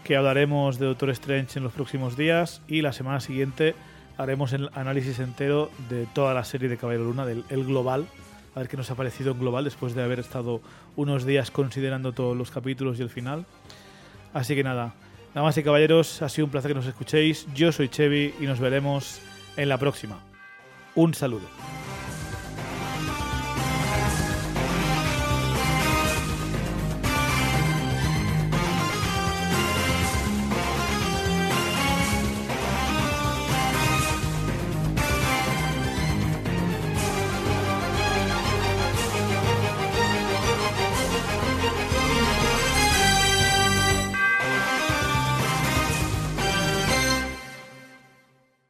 [0.04, 3.76] que hablaremos de Doctor Strange en los próximos días y la semana siguiente
[4.18, 8.06] haremos el análisis entero de toda la serie de Caballero Luna, del el global,
[8.56, 10.60] a ver qué nos ha parecido en global después de haber estado
[10.98, 13.46] unos días considerando todos los capítulos y el final.
[14.34, 14.96] Así que nada,
[15.34, 17.48] damas y caballeros, ha sido un placer que nos escuchéis.
[17.56, 19.22] Yo soy Chevy y nos veremos
[19.56, 20.20] en la próxima.
[20.93, 21.46] Un saludo.